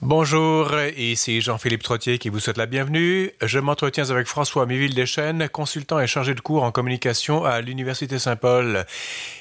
Bonjour, 0.00 0.76
ici 0.96 1.40
Jean-Philippe 1.40 1.82
Trottier 1.82 2.18
qui 2.18 2.28
vous 2.28 2.38
souhaite 2.38 2.56
la 2.56 2.66
bienvenue. 2.66 3.32
Je 3.42 3.58
m'entretiens 3.58 4.10
avec 4.10 4.28
François 4.28 4.64
Miville-Deschênes, 4.64 5.48
consultant 5.48 5.98
et 5.98 6.06
chargé 6.06 6.36
de 6.36 6.40
cours 6.40 6.62
en 6.62 6.70
communication 6.70 7.44
à 7.44 7.60
l'Université 7.60 8.20
Saint-Paul. 8.20 8.86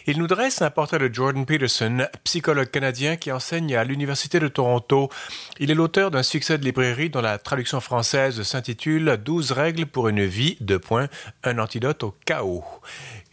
Il 0.08 0.18
nous 0.18 0.26
dresse 0.26 0.64
un 0.64 0.72
portrait 0.72 0.98
de 0.98 1.14
Jordan 1.14 1.46
Peterson, 1.46 2.08
psychologue 2.24 2.72
canadien 2.72 3.18
qui 3.18 3.32
enseigne 3.32 3.76
à 3.76 3.84
l'Université 3.84 4.40
de 4.40 4.48
Toronto. 4.48 5.12
Il 5.60 5.70
est 5.70 5.76
l'auteur 5.76 6.10
d'un 6.10 6.24
succès 6.24 6.58
de 6.58 6.66
librairie 6.66 7.12
dont 7.12 7.22
la 7.22 7.38
traduction 7.38 7.80
française 7.80 8.42
s'intitule 8.42 9.20
12 9.24 9.52
règles 9.52 9.86
pour 9.86 10.08
une 10.08 10.26
vie, 10.26 10.58
de 10.60 10.78
points, 10.78 11.08
un 11.44 11.60
antidote 11.60 12.02
au 12.02 12.16
chaos. 12.26 12.64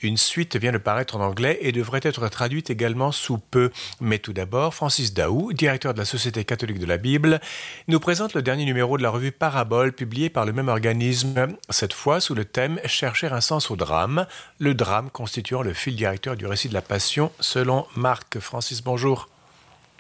Une 0.05 0.19
suite 0.19 0.57
vient 0.57 0.71
de 0.71 0.77
paraître 0.77 1.17
en 1.17 1.21
anglais 1.21 1.57
et 1.63 1.73
devrait 1.73 2.01
être 2.03 2.29
traduite 2.29 2.69
également 2.69 3.11
sous 3.11 3.39
peu. 3.39 3.71
Mais 4.03 4.19
tout 4.19 4.35
d'abord, 4.35 4.75
Francis 4.75 5.15
Daou, 5.15 5.55
directeur 5.55 5.95
de 5.95 5.99
la 5.99 6.05
Société 6.05 6.45
catholique 6.45 6.79
de 6.79 6.85
la 6.85 6.99
Bible, 6.99 7.41
nous 7.89 7.99
présente 8.01 8.35
le 8.35 8.43
dernier 8.43 8.67
numéro 8.67 8.99
de 8.99 9.03
la 9.03 9.09
revue 9.09 9.33
Parabole 9.33 9.95
publié 9.95 10.29
par 10.29 10.45
le 10.45 10.53
même 10.53 10.69
organisme, 10.69 11.57
cette 11.71 11.95
fois 11.95 12.21
sous 12.21 12.35
le 12.35 12.45
thème 12.45 12.79
Chercher 12.85 13.29
un 13.29 13.41
sens 13.41 13.71
au 13.71 13.77
drame, 13.77 14.27
le 14.59 14.75
drame 14.75 15.09
constituant 15.09 15.63
le 15.63 15.73
fil 15.73 15.97
directeur 15.97 16.37
du 16.37 16.47
récit 16.47 16.69
de 16.69 16.75
la 16.75 16.83
Passion 16.83 17.33
selon 17.41 17.87
Marc. 17.97 18.39
Francis, 18.41 18.85
bonjour. 18.85 19.31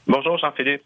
Bonjour 0.07 0.37
Jean-Philippe. 0.37 0.83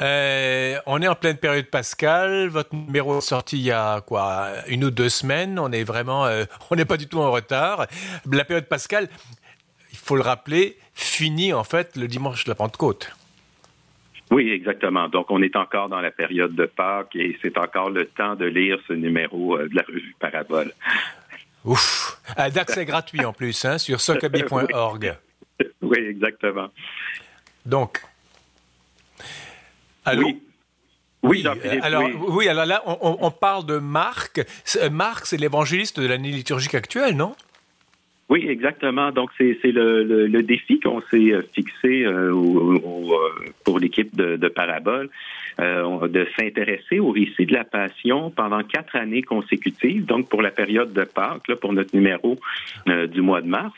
Euh, 0.00 0.76
on 0.86 1.00
est 1.00 1.08
en 1.08 1.14
pleine 1.14 1.38
période 1.38 1.66
pascale. 1.66 2.48
Votre 2.48 2.74
numéro 2.74 3.18
est 3.18 3.22
sorti 3.22 3.56
il 3.58 3.64
y 3.64 3.72
a 3.72 4.00
quoi 4.00 4.48
une 4.68 4.84
ou 4.84 4.90
deux 4.90 5.08
semaines. 5.08 5.58
On 5.58 5.72
est 5.72 5.84
vraiment, 5.84 6.26
euh, 6.26 6.44
on 6.70 6.76
n'est 6.76 6.84
pas 6.84 6.96
du 6.96 7.06
tout 7.06 7.18
en 7.18 7.30
retard. 7.30 7.86
La 8.30 8.44
période 8.44 8.66
pascale, 8.66 9.08
il 9.92 9.98
faut 9.98 10.16
le 10.16 10.22
rappeler, 10.22 10.76
finit 10.94 11.52
en 11.52 11.64
fait 11.64 11.96
le 11.96 12.08
dimanche 12.08 12.44
de 12.44 12.50
la 12.50 12.54
Pentecôte. 12.54 13.12
Oui, 14.30 14.50
exactement. 14.50 15.08
Donc, 15.08 15.30
on 15.30 15.40
est 15.40 15.54
encore 15.54 15.88
dans 15.88 16.00
la 16.00 16.10
période 16.10 16.54
de 16.54 16.66
Pâques 16.66 17.14
et 17.14 17.38
c'est 17.42 17.56
encore 17.58 17.90
le 17.90 18.06
temps 18.06 18.34
de 18.34 18.44
lire 18.44 18.78
ce 18.88 18.92
numéro 18.92 19.56
euh, 19.56 19.68
de 19.68 19.76
la 19.76 19.82
revue 19.82 20.14
Parabole. 20.18 20.72
Ouf! 21.64 22.20
D'accès 22.36 22.84
gratuit 22.84 23.24
en 23.24 23.32
plus, 23.32 23.64
hein, 23.64 23.78
sur 23.78 24.00
socabi.org. 24.00 25.16
Oui, 25.80 25.98
exactement. 25.98 26.68
Donc, 27.64 28.02
Allô? 30.06 30.28
Oui. 30.28 30.42
Oui, 31.22 31.44
alors, 31.82 32.04
oui. 32.28 32.48
alors 32.48 32.66
là, 32.66 32.82
on, 32.86 33.30
parle 33.32 33.66
de 33.66 33.78
Marc. 33.78 34.40
Marc, 34.92 35.26
c'est 35.26 35.36
l'évangéliste 35.36 35.98
de 35.98 36.06
l'année 36.06 36.30
liturgique 36.30 36.74
actuelle, 36.74 37.16
non? 37.16 37.34
Oui, 38.28 38.44
exactement. 38.48 39.12
Donc, 39.12 39.30
c'est 39.38 39.56
le, 39.64 40.42
défi 40.42 40.80
qu'on 40.80 41.00
s'est 41.10 41.32
euh, 41.32 41.42
fixé 41.52 42.04
euh, 42.04 42.32
euh, 42.32 42.78
pour 43.64 43.78
l'équipe 43.78 44.16
de, 44.16 44.48
Parabole, 44.48 45.08
de 45.58 46.26
s'intéresser 46.38 46.98
au 46.98 47.10
récit 47.10 47.46
de 47.46 47.52
la 47.52 47.64
Passion 47.64 48.30
pendant 48.30 48.62
quatre 48.62 48.96
années 48.96 49.22
consécutives, 49.22 50.04
donc 50.04 50.28
pour 50.28 50.42
la 50.42 50.50
période 50.50 50.92
de 50.92 51.04
Pâques, 51.04 51.48
là, 51.48 51.56
pour 51.56 51.72
notre 51.72 51.94
numéro 51.94 52.38
du 52.86 53.22
mois 53.22 53.40
de 53.40 53.48
mars 53.48 53.74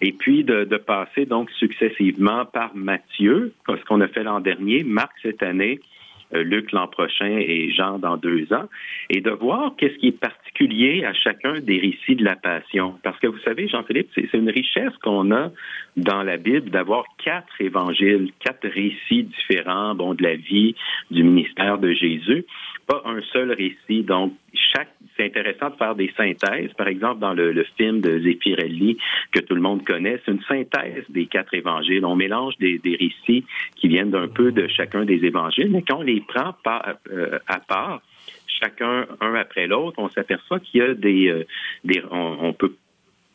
et 0.00 0.12
puis 0.12 0.44
de, 0.44 0.64
de, 0.64 0.76
passer 0.76 1.26
donc 1.26 1.50
successivement 1.52 2.44
par 2.44 2.74
Matthieu, 2.74 3.52
ce 3.68 3.84
qu'on 3.84 4.00
a 4.00 4.08
fait 4.08 4.24
l'an 4.24 4.40
dernier, 4.40 4.82
Marc 4.84 5.12
cette 5.22 5.42
année, 5.42 5.78
euh, 5.80 6.01
Luc 6.32 6.72
l'an 6.72 6.86
prochain 6.86 7.36
et 7.38 7.70
Jean 7.72 7.98
dans 7.98 8.16
deux 8.16 8.52
ans, 8.52 8.68
et 9.10 9.20
de 9.20 9.30
voir 9.30 9.74
qu'est-ce 9.76 9.96
qui 9.98 10.08
est 10.08 10.20
particulier 10.20 11.04
à 11.04 11.12
chacun 11.12 11.60
des 11.60 11.78
récits 11.78 12.16
de 12.16 12.24
la 12.24 12.36
Passion. 12.36 12.94
Parce 13.02 13.18
que 13.18 13.26
vous 13.26 13.38
savez, 13.40 13.68
Jean-Philippe, 13.68 14.10
c'est 14.14 14.32
une 14.34 14.50
richesse 14.50 14.96
qu'on 15.02 15.32
a 15.32 15.50
dans 15.96 16.22
la 16.22 16.36
Bible 16.36 16.70
d'avoir 16.70 17.04
quatre 17.22 17.60
évangiles, 17.60 18.32
quatre 18.40 18.68
récits 18.68 19.24
différents, 19.24 19.94
bon, 19.94 20.14
de 20.14 20.22
la 20.22 20.36
vie, 20.36 20.74
du 21.10 21.22
ministère 21.22 21.78
de 21.78 21.92
Jésus, 21.92 22.44
pas 22.86 23.02
un 23.04 23.20
seul 23.32 23.52
récit. 23.52 24.02
Donc, 24.02 24.34
chaque, 24.54 24.88
c'est 25.16 25.26
intéressant 25.26 25.70
de 25.70 25.76
faire 25.76 25.94
des 25.94 26.12
synthèses. 26.16 26.72
Par 26.74 26.88
exemple, 26.88 27.20
dans 27.20 27.32
le, 27.32 27.52
le, 27.52 27.64
film 27.76 28.00
de 28.00 28.20
Zeffirelli 28.20 28.98
que 29.32 29.40
tout 29.40 29.54
le 29.54 29.60
monde 29.60 29.84
connaît, 29.84 30.20
c'est 30.24 30.32
une 30.32 30.42
synthèse 30.42 31.04
des 31.08 31.26
quatre 31.26 31.54
évangiles. 31.54 32.04
On 32.04 32.16
mélange 32.16 32.56
des, 32.58 32.78
des 32.78 32.96
récits 32.96 33.44
qui 33.76 33.88
viennent 33.88 34.10
d'un 34.10 34.28
peu 34.28 34.52
de 34.52 34.66
chacun 34.68 35.04
des 35.04 35.24
évangiles, 35.24 35.70
mais 35.70 35.82
quand 35.82 35.98
on 35.98 36.02
les 36.02 36.20
prend 36.20 36.54
par, 36.62 36.94
euh, 37.10 37.38
à 37.46 37.60
part, 37.60 38.02
chacun 38.46 39.06
un 39.20 39.34
après 39.34 39.66
l'autre, 39.66 39.98
on 39.98 40.08
s'aperçoit 40.08 40.60
qu'il 40.60 40.80
y 40.80 40.84
a 40.84 40.94
des, 40.94 41.28
euh, 41.28 41.44
des 41.84 42.02
on, 42.10 42.46
on, 42.46 42.52
peut 42.52 42.74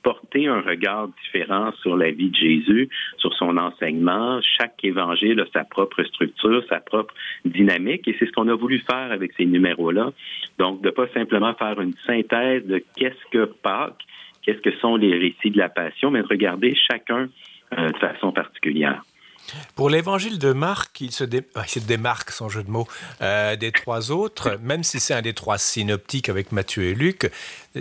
porter 0.08 0.48
un 0.48 0.62
regard 0.62 1.10
différent 1.22 1.74
sur 1.82 1.98
la 1.98 2.12
vie 2.12 2.30
de 2.30 2.36
Jésus, 2.36 2.88
sur 3.18 3.34
son 3.34 3.58
enseignement. 3.58 4.40
Chaque 4.58 4.82
évangile 4.82 5.42
a 5.42 5.46
sa 5.52 5.66
propre 5.66 6.02
structure, 6.06 6.64
sa 6.70 6.80
propre 6.80 7.14
dynamique, 7.44 8.08
et 8.08 8.16
c'est 8.18 8.26
ce 8.26 8.32
qu'on 8.32 8.48
a 8.48 8.56
voulu 8.56 8.80
faire 8.90 9.12
avec 9.12 9.34
ces 9.36 9.46
numéros-là. 9.46 10.14
Donc, 10.60 10.82
de 10.82 10.92
pas 10.92 11.10
simplement 11.10 11.54
faire 11.56 11.82
une 11.82 11.94
synthèse 12.06 12.66
de 12.66 12.82
qu'est-ce 12.96 13.32
que 13.34 13.52
Pâques, 13.62 14.02
qu'est-ce 14.44 14.62
que 14.62 14.72
sont 14.80 14.96
les 14.96 15.14
récits 15.14 15.52
de 15.52 15.58
la 15.58 15.68
Passion, 15.68 16.10
mais 16.10 16.22
de 16.22 16.28
regarder 16.28 16.74
chacun 16.74 17.28
euh, 17.78 17.90
de 17.90 17.98
façon 17.98 18.32
particulière. 18.32 19.04
Pour 19.76 19.90
l'évangile 19.90 20.40
de 20.40 20.54
Marc, 20.54 21.02
il 21.02 21.12
se, 21.12 21.24
démarque, 21.24 22.32
son 22.32 22.50
jeu 22.50 22.64
de 22.64 22.70
mots, 22.70 22.88
euh, 23.22 23.56
des 23.56 23.72
trois 23.72 24.12
autres, 24.12 24.58
même 24.62 24.84
si 24.84 25.00
c'est 25.00 25.14
un 25.14 25.22
des 25.22 25.34
trois 25.34 25.58
synoptiques 25.58 26.30
avec 26.30 26.52
Matthieu 26.52 26.84
et 26.84 26.94
Luc. 26.94 27.32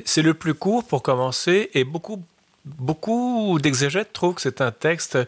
C'est 0.05 0.23
le 0.23 0.35
plus 0.35 0.55
court 0.55 0.85
pour 0.85 1.03
commencer 1.03 1.71
et 1.75 1.85
beaucoup, 1.85 2.23
beaucoup 2.65 3.59
d'exégètes 3.61 4.13
trouvent 4.13 4.35
que 4.35 4.43
c'est 4.43 4.61
un 4.61 4.73
texte 4.73 5.19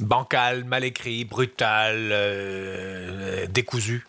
bancal, 0.00 0.64
mal 0.64 0.84
écrit, 0.84 1.24
brutal, 1.24 2.08
euh, 2.10 3.46
décousu. 3.46 4.06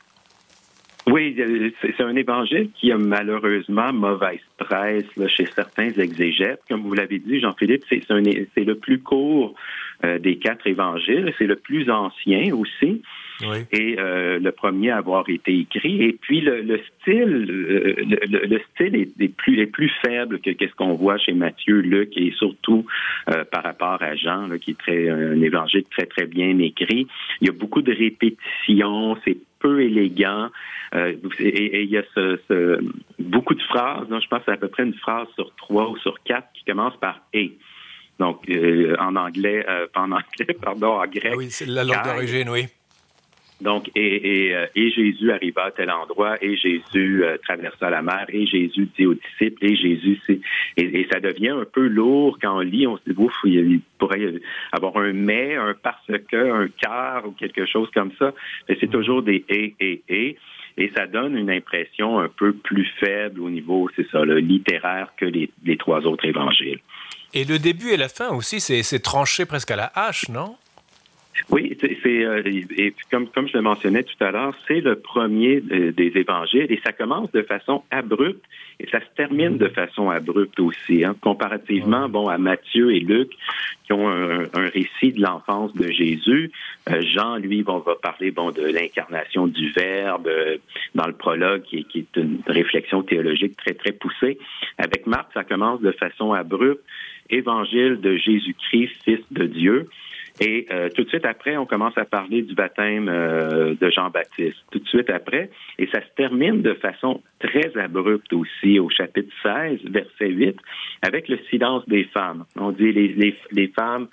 Oui, 1.08 1.36
c'est 1.82 2.04
un 2.04 2.16
évangile 2.16 2.70
qui 2.76 2.92
a 2.92 2.98
malheureusement 2.98 3.92
mauvaise 3.92 4.40
presse 4.58 5.06
chez 5.36 5.46
certains 5.48 5.90
exégètes. 5.90 6.62
Comme 6.70 6.82
vous 6.82 6.94
l'avez 6.94 7.20
dit, 7.20 7.40
Jean-Philippe, 7.40 7.84
c'est 7.90 8.64
le 8.64 8.76
plus 8.76 9.00
court 9.00 9.56
euh, 10.06 10.20
des 10.20 10.38
quatre 10.38 10.68
évangiles. 10.68 11.34
C'est 11.38 11.48
le 11.48 11.56
plus 11.56 11.90
ancien 11.90 12.54
aussi. 12.54 13.02
Et 13.72 13.96
euh, 14.00 14.40
le 14.40 14.52
premier 14.52 14.92
à 14.92 14.98
avoir 14.98 15.28
été 15.30 15.58
écrit. 15.60 16.04
Et 16.04 16.14
puis 16.14 16.42
le, 16.42 16.62
le 16.62 16.80
style, 17.00 17.48
euh, 17.50 17.96
le, 17.98 18.48
le, 18.48 18.62
style 18.74 18.96
est, 18.96 19.36
plus 19.36 19.60
est 19.60 19.66
plus 19.66 19.92
faible 20.06 20.40
que 20.40 20.52
qu'est-ce 20.52 20.76
qu'on 20.76 20.94
voit 20.94 21.18
chez 21.18 21.34
Matthieu, 21.34 21.80
Luc 21.80 22.12
et 22.16 22.32
surtout 22.38 22.86
euh, 23.30 23.44
par 23.46 23.64
rapport 23.64 24.02
à 24.02 24.16
Jean, 24.16 24.48
là, 24.48 24.58
qui 24.60 24.72
est 24.72 24.78
très 24.78 25.10
un 25.10 25.42
évangile 25.42 25.84
très 25.90 26.06
très 26.06 26.26
bien 26.26 26.58
écrit. 26.60 27.08
Il 27.42 27.48
y 27.48 27.50
a 27.50 27.54
beaucoup 27.54 27.82
de 27.82 27.94
répétitions. 27.94 29.18
C'est 29.26 29.38
peu 29.62 29.82
élégant. 29.82 30.50
Euh, 30.94 31.14
et, 31.40 31.84
il 31.84 31.90
y 31.90 31.98
a 31.98 32.04
ce, 32.16 32.40
ce, 32.48 32.80
beaucoup 33.20 33.56
de 33.56 33.62
phrases. 33.64 34.08
je 34.10 34.28
pense 34.28 34.48
à, 34.48 34.54
à 34.54 34.58
peu 34.58 34.68
près 34.68 34.84
une 34.84 34.94
phrase 34.96 35.28
sur 35.36 35.54
trois 35.56 35.90
ou 35.90 35.98
sur 35.98 36.22
quatre 36.24 36.48
qui 36.54 36.64
commence 36.66 36.98
par 36.98 37.22
et. 37.34 37.58
Donc, 38.20 38.48
euh, 38.50 38.96
en 39.00 39.16
anglais, 39.16 39.66
euh, 39.68 39.88
pas 39.92 40.02
en 40.02 40.12
anglais, 40.12 40.54
pardon, 40.62 41.00
en 41.00 41.08
grec. 41.08 41.34
Oui, 41.36 41.50
c'est 41.50 41.66
la 41.66 41.84
langue 41.84 42.04
d'origine, 42.04 42.50
oui. 42.50 42.68
Donc, 43.62 43.90
et, 43.96 44.48
et, 44.48 44.56
euh, 44.56 44.66
et, 44.76 44.92
Jésus 44.92 45.32
arriva 45.32 45.66
à 45.66 45.72
tel 45.72 45.92
endroit, 45.92 46.38
et 46.44 46.58
Jésus 46.58 47.24
traversa 47.44 47.90
la 47.90 48.02
mer, 48.02 48.26
et 48.30 48.46
Jésus 48.46 48.90
dit 48.98 49.06
aux 49.06 49.14
disciples, 49.14 49.66
et 49.66 49.76
Jésus, 49.76 50.20
et, 50.28 50.42
et, 50.78 51.08
ça 51.12 51.20
devient 51.20 51.50
un 51.50 51.66
peu 51.66 51.88
lourd 51.88 52.38
quand 52.42 52.58
on 52.58 52.62
lit, 52.62 52.88
on 52.88 52.98
se 52.98 53.04
dit, 53.08 53.16
ouf, 53.18 53.34
il 53.44 53.82
pourrait 53.98 54.34
avoir 54.72 54.98
un 54.98 55.14
mais, 55.14 55.56
un 55.56 55.76
parce 55.82 56.06
que, 56.30 56.64
un 56.64 56.68
car 56.82 57.28
ou 57.28 57.32
quelque 57.32 57.66
chose 57.66 57.90
comme 57.94 58.12
ça. 58.18 58.34
Mais 58.68 58.78
c'est 58.80 58.90
toujours 58.90 59.22
des 59.24 59.46
et, 59.50 59.76
et, 59.80 60.02
et. 60.10 60.38
Et 60.78 60.90
ça 60.96 61.06
donne 61.06 61.38
une 61.38 61.52
impression 61.52 62.20
un 62.20 62.30
peu 62.30 62.54
plus 62.54 62.88
faible 63.00 63.42
au 63.42 63.50
niveau, 63.50 63.90
c'est 63.96 64.10
ça, 64.10 64.24
le 64.24 64.38
littéraire 64.38 65.12
que 65.18 65.26
les, 65.26 65.52
les 65.66 65.76
trois 65.76 66.00
autres 66.08 66.26
évangiles. 66.26 66.80
Et 67.34 67.44
le 67.44 67.60
début 67.60 67.90
et 67.90 67.98
la 67.98 68.10
fin 68.10 68.30
aussi, 68.30 68.60
c'est 68.60 69.00
tranché 69.00 69.46
presque 69.46 69.72
à 69.72 69.76
la 69.76 69.92
hache, 69.96 70.30
non? 70.30 70.56
Oui, 71.50 71.78
c'est 71.79 72.25
euh, 72.25 72.41
et 72.46 72.94
comme 73.09 73.28
comme 73.28 73.47
je 73.47 73.53
le 73.53 73.62
mentionnais 73.62 74.03
tout 74.03 74.24
à 74.24 74.31
l'heure, 74.31 74.56
c'est 74.68 74.81
le 74.81 74.96
premier 74.96 75.62
des 75.62 76.12
évangiles 76.16 76.67
et 76.70 76.79
ça 76.84 76.91
commence 76.91 77.32
de 77.32 77.41
façon 77.41 77.84
abrupte 77.91 78.43
et 78.79 78.88
ça 78.90 78.99
se 78.99 79.05
termine 79.16 79.58
de 79.58 79.67
façon 79.67 80.09
abrupte 80.09 80.59
aussi, 80.59 81.03
hein, 81.03 81.16
comparativement 81.22 82.09
bon 82.09 82.28
à 82.28 82.38
Matthieu 82.38 82.93
et 82.93 82.99
Luc 82.99 83.32
qui 83.85 83.93
ont 83.93 84.09
un, 84.09 84.47
récit 84.53 85.11
de 85.11 85.22
l'enfance 85.22 85.73
de 85.76 85.91
Jésus. 85.91 86.52
Euh, 86.90 87.02
Jean, 87.02 87.38
lui, 87.38 87.64
bon, 87.64 87.79
va 87.79 87.96
parler 87.96 88.32
bon 88.32 88.52
de 88.52 88.64
l'incarnation 88.64 89.47
du 89.47 89.72
Verbe 89.72 90.28
euh, 90.28 90.58
dans 90.96 91.08
le 91.08 91.14
prologue 91.14 91.64
qui, 91.64 91.84
qui 91.85 91.99
est 91.99 92.20
une 92.20 92.40
réflexion 92.47 93.03
théologique 93.03 93.58
très 93.58 93.73
très 93.73 93.91
poussée. 93.91 94.37
Avec 94.78 95.08
Marc, 95.08 95.32
ça 95.34 95.44
commence 95.44 95.82
de 95.82 95.91
façon 95.91 96.34
abrupte. 96.34 96.84
Évangile 97.29 97.99
de 98.02 98.17
Jésus-Christ, 98.17 98.91
Fils 99.03 99.22
de 99.32 99.46
Dieu. 99.46 99.87
Et 100.43 100.66
euh, 100.72 100.90
tout 100.90 101.03
de 101.03 101.09
suite 101.09 101.26
après, 101.26 101.55
on 101.55 101.67
commence 101.67 101.96
à 101.99 102.05
parler 102.05 102.41
du 102.41 102.55
baptême 102.55 103.08
euh, 103.08 103.76
de 103.79 103.90
Jean-Baptiste. 103.91 104.58
Tout 104.72 104.79
de 104.79 104.88
suite 104.88 105.11
après, 105.11 105.52
et 105.78 105.85
ça 105.88 106.02
se 106.02 106.08
termine 106.16 106.64
de 106.64 106.73
façon 106.73 107.22
très 107.40 107.78
abrupte 107.78 108.34
aussi 108.34 108.79
au 108.79 108.90
chapitre 108.90 109.32
16, 109.43 109.82
verset 109.91 110.29
8, 110.29 110.58
avec 111.03 111.29
le 111.29 111.38
silence 111.52 111.88
des 111.88 112.05
femmes. 112.05 112.46
On 112.59 112.72
dit 112.72 112.91
les, 112.91 113.09
les, 113.09 113.38
les 113.52 113.67
femmes 113.67 114.08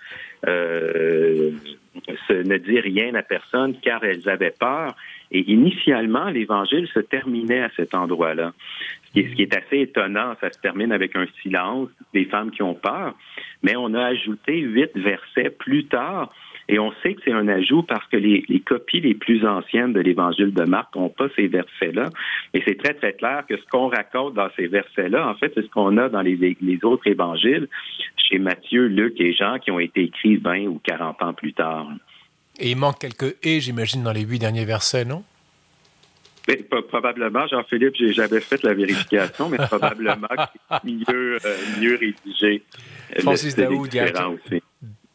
euh, 0.46 1.50
ne 2.30 2.56
disent 2.58 2.80
rien 2.80 3.14
à 3.14 3.22
personne 3.22 3.74
car 3.80 4.04
elles 4.04 4.28
avaient 4.28 4.54
peur. 4.58 4.94
Et 5.30 5.50
initialement, 5.50 6.28
l'Évangile 6.28 6.88
se 6.88 7.00
terminait 7.00 7.62
à 7.62 7.70
cet 7.76 7.94
endroit-là. 7.94 8.52
Ce 9.08 9.12
qui, 9.12 9.20
est, 9.20 9.30
ce 9.30 9.34
qui 9.36 9.42
est 9.42 9.56
assez 9.56 9.80
étonnant, 9.80 10.34
ça 10.40 10.52
se 10.52 10.58
termine 10.60 10.92
avec 10.92 11.16
un 11.16 11.26
silence 11.42 11.88
des 12.12 12.26
femmes 12.26 12.50
qui 12.50 12.62
ont 12.62 12.74
peur, 12.74 13.14
mais 13.62 13.74
on 13.76 13.94
a 13.94 14.04
ajouté 14.04 14.58
huit 14.58 14.90
versets 14.96 15.50
plus 15.50 15.86
tard 15.86 16.30
et 16.68 16.78
on 16.78 16.92
sait 17.02 17.14
que 17.14 17.22
c'est 17.24 17.32
un 17.32 17.48
ajout 17.48 17.82
parce 17.82 18.06
que 18.08 18.18
les, 18.18 18.44
copies 18.60 19.00
les 19.00 19.14
plus 19.14 19.46
anciennes 19.46 19.94
de 19.94 20.00
l'Évangile 20.00 20.52
de 20.52 20.64
Marc 20.64 20.94
n'ont 20.94 21.08
pas 21.08 21.28
ces 21.34 21.48
versets-là. 21.48 22.10
Et 22.52 22.62
c'est 22.66 22.76
très, 22.76 22.92
très 22.92 23.14
clair 23.14 23.44
que 23.48 23.56
ce 23.56 23.64
qu'on 23.70 23.88
raconte 23.88 24.34
dans 24.34 24.50
ces 24.54 24.66
versets-là, 24.66 25.28
en 25.28 25.34
fait, 25.34 25.50
c'est 25.54 25.62
ce 25.62 25.70
qu'on 25.70 25.96
a 25.96 26.10
dans 26.10 26.20
les, 26.20 26.36
les 26.36 26.84
autres 26.84 27.06
évangiles, 27.06 27.68
chez 28.16 28.38
Matthieu, 28.38 28.86
Luc 28.86 29.18
et 29.18 29.32
Jean, 29.32 29.58
qui 29.58 29.70
ont 29.70 29.80
été 29.80 30.02
écrits 30.02 30.36
20 30.36 30.66
ou 30.66 30.80
40 30.84 31.22
ans 31.22 31.32
plus 31.32 31.54
tard. 31.54 31.88
Et 32.60 32.72
il 32.72 32.76
manque 32.76 32.98
quelques 32.98 33.36
et, 33.42 33.60
j'imagine, 33.60 34.02
dans 34.02 34.12
les 34.12 34.22
huit 34.22 34.38
derniers 34.38 34.66
versets, 34.66 35.06
non? 35.06 35.24
Mais, 36.48 36.56
probablement, 36.56 37.46
Jean-Philippe, 37.46 37.94
j'avais 38.12 38.40
fait 38.40 38.62
la 38.62 38.72
vérification, 38.72 39.50
mais 39.50 39.58
probablement 39.66 40.28
mieux, 40.82 41.38
euh, 41.44 41.56
mieux 41.78 41.96
rédigé. 41.96 42.64
Francis 43.20 43.54
Daou, 43.54 43.86
directeur, 43.86 44.32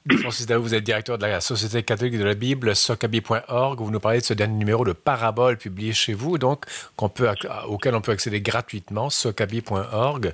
Francis 0.18 0.46
Daou, 0.46 0.62
vous 0.62 0.76
êtes 0.76 0.84
directeur 0.84 1.18
de 1.18 1.26
la 1.26 1.40
Société 1.40 1.82
catholique 1.82 2.18
de 2.20 2.24
la 2.24 2.34
Bible, 2.34 2.76
socabi.org. 2.76 3.80
Vous 3.80 3.90
nous 3.90 4.00
parlez 4.00 4.20
de 4.20 4.26
ce 4.26 4.34
dernier 4.34 4.58
numéro 4.58 4.84
de 4.84 4.92
Parabole 4.92 5.58
publié 5.58 5.94
chez 5.94 6.14
vous, 6.14 6.38
donc 6.38 6.66
qu'on 6.98 7.10
peut, 7.10 7.30
auquel 7.68 7.96
on 7.96 8.02
peut 8.02 8.12
accéder 8.12 8.42
gratuitement, 8.42 9.10
socabi.org. 9.10 10.34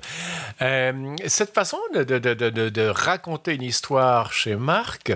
Euh, 0.60 1.16
cette 1.26 1.54
façon 1.54 1.78
de, 1.94 2.02
de, 2.02 2.18
de, 2.18 2.68
de, 2.68 2.82
raconter 2.82 3.54
une 3.54 3.62
histoire 3.62 4.32
chez 4.32 4.56
Marc, 4.56 5.12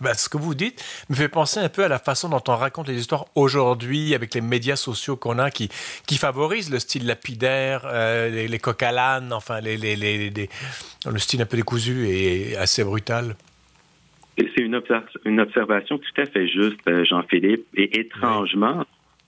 ben, 0.00 0.14
ce 0.14 0.28
que 0.28 0.36
vous 0.36 0.54
dites 0.54 0.84
me 1.08 1.14
fait 1.14 1.28
penser 1.28 1.60
un 1.60 1.68
peu 1.68 1.84
à 1.84 1.88
la 1.88 1.98
façon 1.98 2.28
dont 2.28 2.42
on 2.48 2.56
raconte 2.56 2.88
les 2.88 2.98
histoires 2.98 3.26
aujourd'hui 3.34 4.14
avec 4.14 4.34
les 4.34 4.40
médias 4.40 4.76
sociaux 4.76 5.16
qu'on 5.16 5.38
a 5.38 5.50
qui, 5.50 5.68
qui 6.06 6.16
favorisent 6.16 6.70
le 6.70 6.78
style 6.78 7.06
lapidaire, 7.06 7.82
euh, 7.84 8.28
les, 8.28 8.48
les 8.48 8.58
coq 8.58 8.84
enfin 9.32 9.60
les, 9.60 9.76
les, 9.76 9.96
les, 9.96 10.30
le 10.30 11.18
style 11.18 11.42
un 11.42 11.46
peu 11.46 11.56
décousu 11.56 12.06
et 12.08 12.56
assez 12.56 12.84
brutal. 12.84 13.34
C'est 14.36 14.62
une, 14.62 14.80
une, 15.24 15.40
observation 15.40 15.98
tout 15.98 16.20
à 16.20 16.26
fait 16.26 16.46
juste, 16.46 16.78
euh, 16.88 17.04
Jean-Philippe. 17.04 17.66
Et 17.74 17.98
étrangement, 17.98 18.84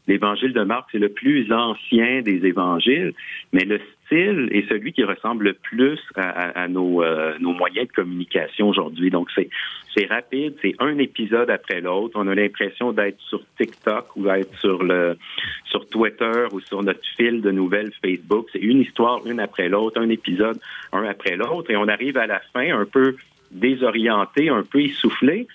l'évangile 0.07 0.53
de 0.53 0.63
Marc, 0.63 0.89
c'est 0.93 0.99
le 0.99 1.09
plus 1.09 1.53
ancien 1.53 2.23
des 2.23 2.47
évangiles, 2.47 3.13
mais 3.53 3.65
le 3.65 3.81
est 4.17 4.69
celui 4.69 4.93
qui 4.93 5.05
ressemble 5.05 5.45
le 5.45 5.53
plus 5.55 5.99
à, 6.17 6.69
nos, 6.69 7.03
euh, 7.03 7.35
nos, 7.39 7.53
moyens 7.53 7.89
de 7.89 7.93
communication 7.93 8.69
aujourd'hui. 8.69 9.11
Donc, 9.11 9.31
c'est, 9.35 10.07
rapide, 10.07 10.55
c'est 10.63 10.75
un 10.79 10.99
épisode 10.99 11.51
après 11.51 11.81
l'autre. 11.81 12.19
On 12.19 12.27
a 12.29 12.35
l'impression 12.35 12.93
d'être 12.93 13.21
sur 13.21 13.43
TikTok 13.59 14.17
ou 14.17 14.25
d'être 14.25 14.55
sur 14.59 14.85
sur 15.65 15.89
Twitter 15.89 16.47
ou 16.53 16.61
sur 16.61 16.83
notre 16.83 17.07
fil 17.17 17.41
de 17.41 17.51
nouvelles 17.51 17.93
Facebook. 18.03 18.49
C'est 18.53 18.61
une 18.61 18.81
histoire, 18.81 19.27
une 19.27 19.41
après 19.41 19.69
l'autre, 19.69 20.01
un 20.01 20.09
épisode, 20.09 20.59
un 20.93 21.05
après 21.05 21.37
l'autre, 21.37 21.71
et 21.71 21.77
on 21.77 21.89
arrive 21.89 22.17
à 22.17 22.27
la 22.27 22.41
fin 22.53 22.77
un 22.77 22.87
peu 22.87 23.17
désorienté, 23.51 24.49
un 24.49 24.63
peu 24.63 24.81
essoufflé 24.81 25.47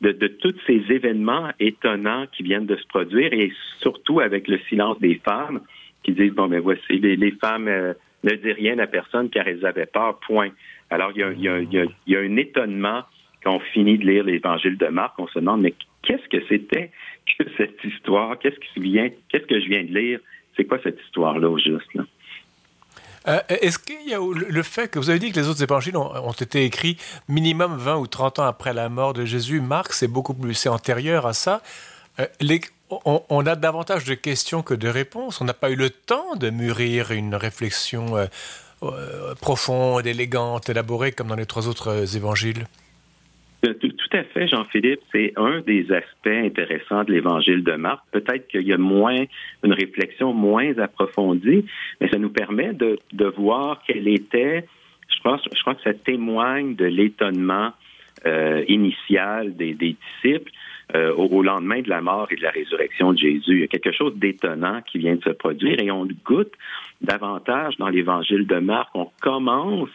de, 0.00 0.26
tous 0.26 0.54
ces 0.66 0.82
événements 0.90 1.50
étonnants 1.60 2.26
qui 2.32 2.42
viennent 2.42 2.66
de 2.66 2.76
se 2.76 2.86
produire 2.86 3.32
et 3.32 3.52
surtout 3.80 4.20
avec 4.20 4.48
le 4.48 4.58
silence 4.68 4.98
des 5.00 5.16
femmes 5.16 5.60
qui 6.04 6.12
disent, 6.12 6.32
bon, 6.32 6.46
ben 6.46 6.60
voici, 6.60 6.98
les, 6.98 7.30
femmes 7.32 7.68
euh, 7.68 7.94
ne 8.22 8.30
disent 8.30 8.54
rien 8.54 8.78
à 8.78 8.86
personne 8.86 9.30
car 9.30 9.48
elles 9.48 9.66
avaient 9.66 9.86
peur, 9.86 10.20
point. 10.20 10.50
Alors, 10.90 11.10
il 11.14 11.40
y 11.40 12.16
a, 12.16 12.20
un 12.20 12.36
étonnement 12.36 13.02
quand 13.42 13.56
on 13.56 13.60
finit 13.60 13.98
de 13.98 14.06
lire 14.06 14.24
l'évangile 14.24 14.78
de 14.78 14.86
Marc, 14.86 15.14
on 15.18 15.26
se 15.26 15.38
demande, 15.38 15.62
mais 15.62 15.74
qu'est-ce 16.02 16.28
que 16.28 16.44
c'était 16.48 16.90
que 17.38 17.44
cette 17.56 17.82
histoire? 17.84 18.38
Qu'est-ce 18.38 18.56
qui 18.56 18.80
vient, 18.80 19.10
qu'est-ce 19.28 19.46
que 19.46 19.60
je 19.60 19.66
viens 19.66 19.82
de 19.82 19.92
lire? 19.92 20.20
C'est 20.56 20.64
quoi 20.64 20.78
cette 20.82 21.00
histoire-là 21.06 21.48
au 21.48 21.58
juste? 21.58 21.92
Là? 21.94 22.04
Euh, 23.26 23.40
est-ce 23.48 23.78
qu'il 23.78 24.06
y 24.06 24.14
a 24.14 24.18
le 24.20 24.62
fait 24.62 24.90
que 24.90 24.98
vous 24.98 25.08
avez 25.08 25.18
dit 25.18 25.32
que 25.32 25.40
les 25.40 25.48
autres 25.48 25.62
évangiles 25.62 25.96
ont, 25.96 26.32
été 26.32 26.64
écrits 26.64 26.98
minimum 27.28 27.76
20 27.76 27.96
ou 27.96 28.06
30 28.06 28.40
ans 28.40 28.44
après 28.44 28.74
la 28.74 28.90
mort 28.90 29.14
de 29.14 29.24
Jésus 29.24 29.60
Marc, 29.60 29.94
c'est 29.94 30.08
beaucoup 30.08 30.34
plus, 30.34 30.52
c'est 30.52 30.68
antérieur 30.68 31.26
à 31.26 31.32
ça. 31.32 31.62
Euh, 32.20 32.26
on, 32.90 33.46
a 33.46 33.56
davantage 33.56 34.04
de 34.04 34.14
questions 34.14 34.62
que 34.62 34.74
de 34.74 34.88
réponses. 34.88 35.40
On 35.40 35.44
n'a 35.44 35.54
pas 35.54 35.70
eu 35.70 35.76
le 35.76 35.90
temps 35.90 36.36
de 36.36 36.50
mûrir 36.50 37.12
une 37.12 37.34
réflexion 37.34 38.16
euh, 38.16 39.34
profonde, 39.40 40.06
élégante, 40.06 40.68
élaborée 40.68 41.12
comme 41.12 41.28
dans 41.28 41.36
les 41.36 41.46
trois 41.46 41.68
autres 41.68 42.16
évangiles. 42.16 42.66
Tout, 43.72 43.92
à 44.12 44.24
fait, 44.24 44.46
Jean-Philippe. 44.46 45.00
C'est 45.10 45.32
un 45.36 45.60
des 45.60 45.90
aspects 45.90 46.26
intéressants 46.26 47.04
de 47.04 47.12
l'Évangile 47.12 47.64
de 47.64 47.72
Marc. 47.72 48.02
Peut-être 48.12 48.46
qu'il 48.48 48.62
y 48.62 48.72
a 48.72 48.78
moins 48.78 49.24
une 49.62 49.72
réflexion 49.72 50.34
moins 50.34 50.76
approfondie, 50.78 51.64
mais 52.00 52.08
ça 52.10 52.18
nous 52.18 52.28
permet 52.28 52.74
de, 52.74 52.98
voir 53.36 53.82
quel 53.86 54.06
était. 54.08 54.66
Je 55.08 55.22
pense, 55.22 55.40
je 55.54 55.60
crois 55.62 55.74
que 55.74 55.82
ça 55.82 55.94
témoigne 55.94 56.74
de 56.74 56.84
l'étonnement 56.84 57.72
euh, 58.26 58.64
initial 58.68 59.56
des, 59.56 59.74
disciples. 59.74 60.50
Euh, 60.94 61.14
au, 61.14 61.42
lendemain 61.42 61.80
de 61.80 61.88
la 61.88 62.02
mort 62.02 62.28
et 62.30 62.36
de 62.36 62.42
la 62.42 62.50
résurrection 62.50 63.14
de 63.14 63.18
Jésus. 63.18 63.54
Il 63.54 63.60
y 63.60 63.64
a 63.64 63.68
quelque 63.68 63.90
chose 63.90 64.14
d'étonnant 64.16 64.82
qui 64.82 64.98
vient 64.98 65.16
de 65.16 65.22
se 65.22 65.30
produire 65.30 65.80
et 65.80 65.90
on 65.90 66.04
le 66.04 66.14
goûte 66.24 66.52
davantage 67.00 67.78
dans 67.78 67.88
l'évangile 67.88 68.46
de 68.46 68.56
Marc. 68.56 68.90
On 68.94 69.10
commence 69.22 69.88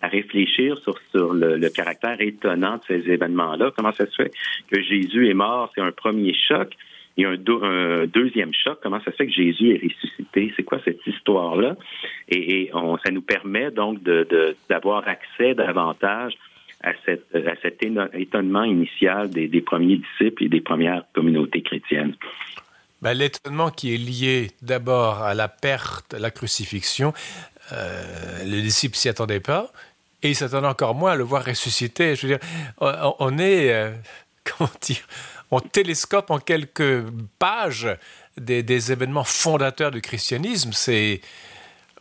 à 0.00 0.08
réfléchir 0.08 0.78
sur, 0.78 0.98
sur 1.10 1.34
le, 1.34 1.68
caractère 1.68 2.20
étonnant 2.20 2.78
de 2.78 2.82
ces 2.88 3.10
événements-là. 3.10 3.70
Comment 3.76 3.92
ça 3.92 4.06
se 4.06 4.14
fait 4.14 4.32
que 4.70 4.80
Jésus 4.82 5.28
est 5.28 5.34
mort? 5.34 5.70
C'est 5.74 5.82
un 5.82 5.92
premier 5.92 6.32
choc. 6.32 6.72
Il 7.16 7.22
y 7.22 7.26
a 7.26 7.30
un, 7.30 8.06
deuxième 8.06 8.54
choc. 8.54 8.78
Comment 8.82 9.00
ça 9.00 9.12
se 9.12 9.16
fait 9.16 9.26
que 9.26 9.32
Jésus 9.32 9.72
est 9.72 9.84
ressuscité? 9.84 10.52
C'est 10.56 10.64
quoi 10.64 10.80
cette 10.86 11.06
histoire-là? 11.06 11.76
Et, 12.30 12.70
on, 12.72 12.96
ça 12.96 13.12
nous 13.12 13.22
permet 13.22 13.70
donc 13.70 14.02
d'avoir 14.02 15.02
de, 15.02 15.08
accès 15.08 15.54
davantage 15.54 16.34
à, 16.84 16.90
à 16.90 17.56
cet 17.62 17.82
étonnement 17.82 18.64
initial 18.64 19.30
des, 19.30 19.48
des, 19.48 19.60
premiers 19.60 19.96
disciples 19.98 20.44
et 20.44 20.48
des 20.48 20.60
premières 20.60 21.04
communautés 21.14 21.62
chrétiennes. 21.62 22.14
Ben, 23.02 23.12
L'étonnement 23.14 23.70
qui 23.70 23.94
est 23.94 23.98
lié 23.98 24.50
d'abord 24.62 25.22
à 25.22 25.34
la 25.34 25.48
perte, 25.48 26.14
la 26.14 26.30
crucifixion, 26.30 27.12
euh, 27.72 28.44
les 28.44 28.62
disciples 28.62 28.96
s'y 28.96 29.08
attendaient 29.08 29.40
pas 29.40 29.72
et 30.22 30.30
ils 30.30 30.34
s'attendent 30.34 30.64
encore 30.64 30.94
moins 30.94 31.12
à 31.12 31.16
le 31.16 31.24
voir 31.24 31.44
ressusciter. 31.44 32.16
Je 32.16 32.26
veux 32.26 32.38
dire, 32.38 32.48
on, 32.80 33.38
est, 33.38 33.72
euh, 33.72 33.92
comment 34.44 34.70
dire, 34.80 35.06
on 35.50 35.60
télescope 35.60 36.30
en 36.30 36.38
quelques 36.38 37.04
pages 37.38 37.88
des, 38.38 38.92
événements 38.92 39.24
fondateurs 39.24 39.90
du 39.90 40.00
christianisme. 40.00 40.72
C'est, 40.72 41.20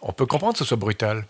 on 0.01 0.13
peut 0.13 0.25
comprendre 0.25 0.53
que 0.53 0.59
ce 0.59 0.65
soit 0.65 0.77
brutal. 0.77 1.25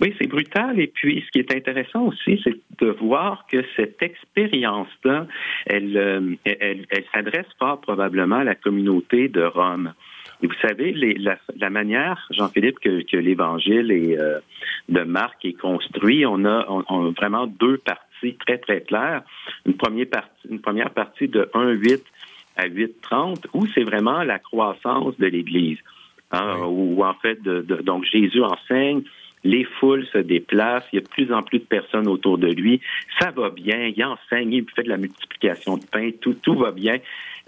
Oui, 0.00 0.14
c'est 0.18 0.26
brutal. 0.26 0.80
Et 0.80 0.88
puis, 0.88 1.24
ce 1.26 1.30
qui 1.30 1.38
est 1.38 1.54
intéressant 1.54 2.06
aussi, 2.06 2.40
c'est 2.44 2.56
de 2.80 2.90
voir 2.90 3.46
que 3.50 3.64
cette 3.76 4.02
expérience-là, 4.02 5.26
elle, 5.66 5.96
euh, 5.96 6.34
elle, 6.44 6.86
elle 6.90 7.04
s'adresse 7.12 7.46
fort 7.58 7.80
probablement 7.80 8.36
à 8.36 8.44
la 8.44 8.54
communauté 8.54 9.28
de 9.28 9.42
Rome. 9.42 9.92
Et 10.42 10.46
vous 10.46 10.54
savez, 10.62 10.92
la, 10.92 11.70
manière, 11.70 12.28
Jean-Philippe, 12.30 12.78
que, 12.78 13.16
l'Évangile 13.16 13.90
euh, 13.90 14.38
de 14.88 15.02
Marc 15.02 15.44
est 15.44 15.58
construit, 15.58 16.24
on 16.26 16.44
a, 16.44 16.64
vraiment 17.16 17.46
deux 17.46 17.78
parties 17.78 18.36
très, 18.46 18.58
très 18.58 18.82
claires. 18.82 19.22
Une 19.66 19.74
première 19.74 20.08
partie, 20.08 20.48
une 20.48 20.60
première 20.60 20.90
partie 20.90 21.28
de 21.28 21.50
1,8 21.54 22.02
à 22.56 22.68
8,30, 22.68 23.46
où 23.52 23.66
c'est 23.74 23.82
vraiment 23.82 24.22
la 24.22 24.38
croissance 24.38 25.16
de 25.18 25.26
l'Église. 25.26 25.78
Hein, 26.30 26.58
Où, 26.66 27.02
en 27.04 27.14
fait, 27.14 27.42
donc 27.42 28.04
Jésus 28.04 28.42
enseigne, 28.42 29.02
les 29.48 29.64
foules 29.64 30.06
se 30.12 30.18
déplacent, 30.18 30.84
il 30.92 30.96
y 30.96 30.98
a 30.98 31.02
de 31.02 31.08
plus 31.08 31.32
en 31.32 31.42
plus 31.42 31.58
de 31.58 31.64
personnes 31.64 32.06
autour 32.06 32.36
de 32.36 32.48
lui, 32.48 32.80
ça 33.18 33.30
va 33.30 33.48
bien, 33.48 33.90
il 33.96 34.04
enseigne, 34.04 34.52
il 34.52 34.66
fait 34.74 34.82
de 34.82 34.90
la 34.90 34.98
multiplication 34.98 35.78
de 35.78 35.86
pain, 35.86 36.10
tout, 36.20 36.54
va 36.54 36.70
bien. 36.70 36.98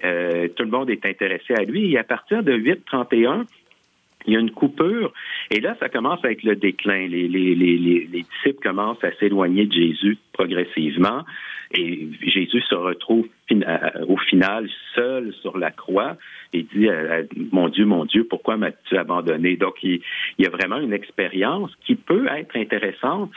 Euh, 0.03 0.49
tout 0.49 0.63
le 0.63 0.71
monde 0.71 0.89
est 0.89 1.05
intéressé 1.05 1.53
à 1.55 1.63
lui. 1.63 1.93
Et 1.93 1.99
à 1.99 2.05
partir 2.05 2.43
de 2.43 2.57
8-31, 2.57 3.45
il 4.27 4.35
y 4.35 4.37
a 4.37 4.41
une 4.41 4.51
coupure. 4.51 5.13
Et 5.51 5.61
là, 5.61 5.77
ça 5.81 5.89
commence 5.89 6.25
avec 6.25 6.43
le 6.43 6.57
déclin. 6.57 7.07
Les, 7.09 7.29
les, 7.29 7.55
les, 7.55 7.79
les 7.79 8.07
disciples 8.07 8.63
commencent 8.63 9.03
à 9.03 9.13
s'éloigner 9.19 9.67
de 9.67 9.73
Jésus 9.73 10.19
progressivement. 10.33 11.25
Et 11.73 12.09
Jésus 12.23 12.63
se 12.63 12.75
retrouve 12.75 13.29
au 14.09 14.17
final 14.17 14.69
seul 14.95 15.33
sur 15.41 15.57
la 15.57 15.71
croix 15.71 16.17
et 16.53 16.65
dit 16.65 16.89
Mon 17.53 17.69
Dieu, 17.69 17.87
mon 17.87 18.05
Dieu, 18.07 18.25
pourquoi 18.25 18.57
m'as-tu 18.57 18.97
abandonné 18.97 19.57
Donc, 19.57 19.77
il, 19.83 20.01
y 20.39 20.47
a 20.47 20.51
vraiment 20.51 20.79
une 20.79 20.93
expérience 20.93 21.71
qui 21.87 21.95
peut 21.95 22.27
être 22.27 22.57
intéressante. 22.57 23.31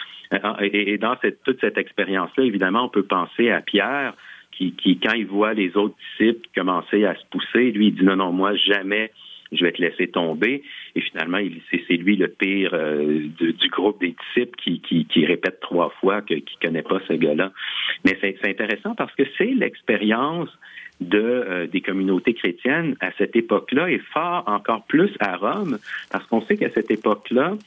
Et 0.61 0.97
dans 0.97 1.15
cette, 1.21 1.43
toute 1.43 1.59
cette 1.61 1.77
expérience-là, 1.77 2.43
évidemment, 2.43 2.85
on 2.85 2.89
peut 2.89 3.03
penser 3.03 3.51
à 3.51 3.61
Pierre 3.61 4.15
qui, 4.51 4.99
quand 5.03 5.13
il 5.13 5.27
voit 5.27 5.53
les 5.53 5.75
autres 5.77 5.95
disciples 6.17 6.47
commencer 6.55 7.05
à 7.05 7.15
se 7.15 7.25
pousser, 7.29 7.71
lui, 7.71 7.87
il 7.87 7.95
dit 7.95 8.03
non, 8.03 8.15
non, 8.15 8.31
moi, 8.31 8.55
jamais 8.55 9.11
je 9.53 9.63
vais 9.63 9.71
te 9.71 9.81
laisser 9.81 10.07
tomber. 10.07 10.63
Et 10.95 11.01
finalement, 11.01 11.39
c'est 11.71 11.97
lui 11.97 12.15
le 12.15 12.27
pire 12.27 12.71
euh, 12.73 13.21
du, 13.39 13.69
groupe 13.69 13.99
des 13.99 14.15
disciples 14.35 14.57
qui, 14.59 15.25
répète 15.25 15.59
trois 15.61 15.89
fois 16.01 16.21
qu'il 16.21 16.37
ne 16.37 16.67
connaît 16.67 16.81
pas 16.81 16.99
ce 17.07 17.13
gars-là. 17.13 17.51
Mais 18.05 18.17
c'est 18.21 18.37
intéressant 18.47 18.95
parce 18.95 19.13
que 19.15 19.23
c'est 19.37 19.53
l'expérience 19.53 20.49
de, 21.01 21.67
des 21.71 21.81
communautés 21.81 22.33
chrétiennes 22.33 22.95
à 22.99 23.11
cette 23.17 23.35
époque-là 23.35 23.89
est 23.89 24.03
fort 24.13 24.43
encore 24.47 24.83
plus 24.85 25.11
à 25.19 25.37
Rome, 25.37 25.79
parce 26.11 26.25
qu'on 26.27 26.41
sait 26.41 26.57
qu'à 26.57 26.69
cette 26.69 26.91
époque-là, 26.91 27.57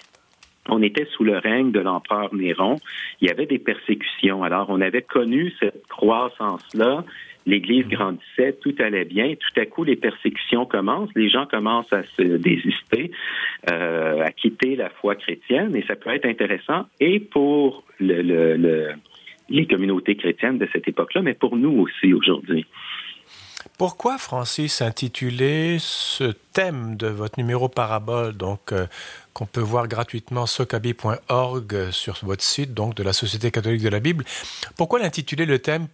on 0.69 0.83
était 0.83 1.07
sous 1.07 1.25
le 1.25 1.39
règne 1.39 1.71
de 1.71 1.81
l'empereur 1.81 2.35
Néron. 2.35 2.79
Il 3.21 3.29
y 3.29 3.31
avait 3.31 3.47
des 3.47 3.59
persécutions. 3.59 4.43
Alors, 4.43 4.67
on 4.69 4.81
avait 4.81 5.03
connu 5.03 5.53
cette 5.61 5.87
croissance-là. 5.89 7.05
L'Église 7.47 7.87
grandissait, 7.87 8.55
tout 8.61 8.75
allait 8.81 9.05
bien. 9.05 9.35
Tout 9.35 9.61
à 9.61 9.67
coup, 9.67 9.85
les 9.85 9.97
persécutions 9.97 10.67
commencent. 10.67 11.11
Les 11.15 11.31
gens 11.31 11.47
commencent 11.47 11.93
à 11.93 12.03
se 12.17 12.23
désister, 12.23 13.13
euh, 13.71 14.21
à 14.21 14.33
quitter 14.33 14.75
la 14.75 14.91
foi 14.91 15.15
chrétienne. 15.15 15.75
Et 15.77 15.85
ça 15.87 15.95
peut 15.95 16.11
être 16.11 16.27
intéressant 16.27 16.87
et 16.99 17.21
pour 17.21 17.85
le, 18.01 18.95
les 19.49 19.67
communautés 19.67 20.17
chrétiennes 20.17 20.59
de 20.59 20.69
cette 20.73 20.89
époque-là, 20.89 21.23
mais 21.23 21.35
pour 21.35 21.57
nous 21.57 21.83
aussi 21.83 22.13
aujourd'hui. 22.13 22.67
Pourquoi, 23.79 24.17
Francis, 24.17 24.81
intituler 24.81 25.77
ce 25.79 26.33
thème 26.53 26.97
de 26.97 27.09
votre 27.09 27.39
numéro 27.39 27.69
parabole, 27.69 28.33
donc 28.33 28.73
euh, 28.73 28.87
qu'on 29.35 29.45
peut 29.45 29.61
voir 29.61 29.87
gratuitement 29.87 30.47
socabi.org 30.47 31.91
sur 31.91 32.19
votre 32.23 32.43
site, 32.43 32.73
donc 32.73 32.95
de 32.95 33.03
la 33.03 33.13
Société 33.13 33.51
catholique 33.51 33.83
de 33.83 33.89
la 33.89 34.01
Bible, 34.01 34.25
pourquoi 34.77 34.99
l'intituler 34.99 35.45
le 35.47 35.59
thème 35.59 35.89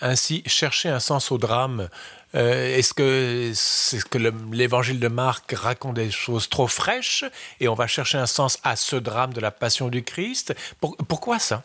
ainsi 0.00 0.42
chercher 0.46 0.88
un 0.88 1.00
sens 1.00 1.30
au 1.32 1.38
drame 1.38 1.88
euh, 2.34 2.76
Est-ce 2.76 2.94
que, 2.94 3.50
c'est 3.54 4.08
que 4.08 4.18
l'évangile 4.52 5.00
de 5.00 5.08
Marc 5.08 5.52
raconte 5.52 5.94
des 5.94 6.10
choses 6.10 6.48
trop 6.48 6.66
fraîches 6.66 7.24
et 7.60 7.68
on 7.68 7.74
va 7.74 7.86
chercher 7.86 8.18
un 8.18 8.26
sens 8.26 8.60
à 8.64 8.76
ce 8.76 8.96
drame 8.96 9.32
de 9.32 9.40
la 9.40 9.50
passion 9.50 9.88
du 9.88 10.02
Christ? 10.02 10.54
Pourquoi 11.08 11.38
ça? 11.38 11.62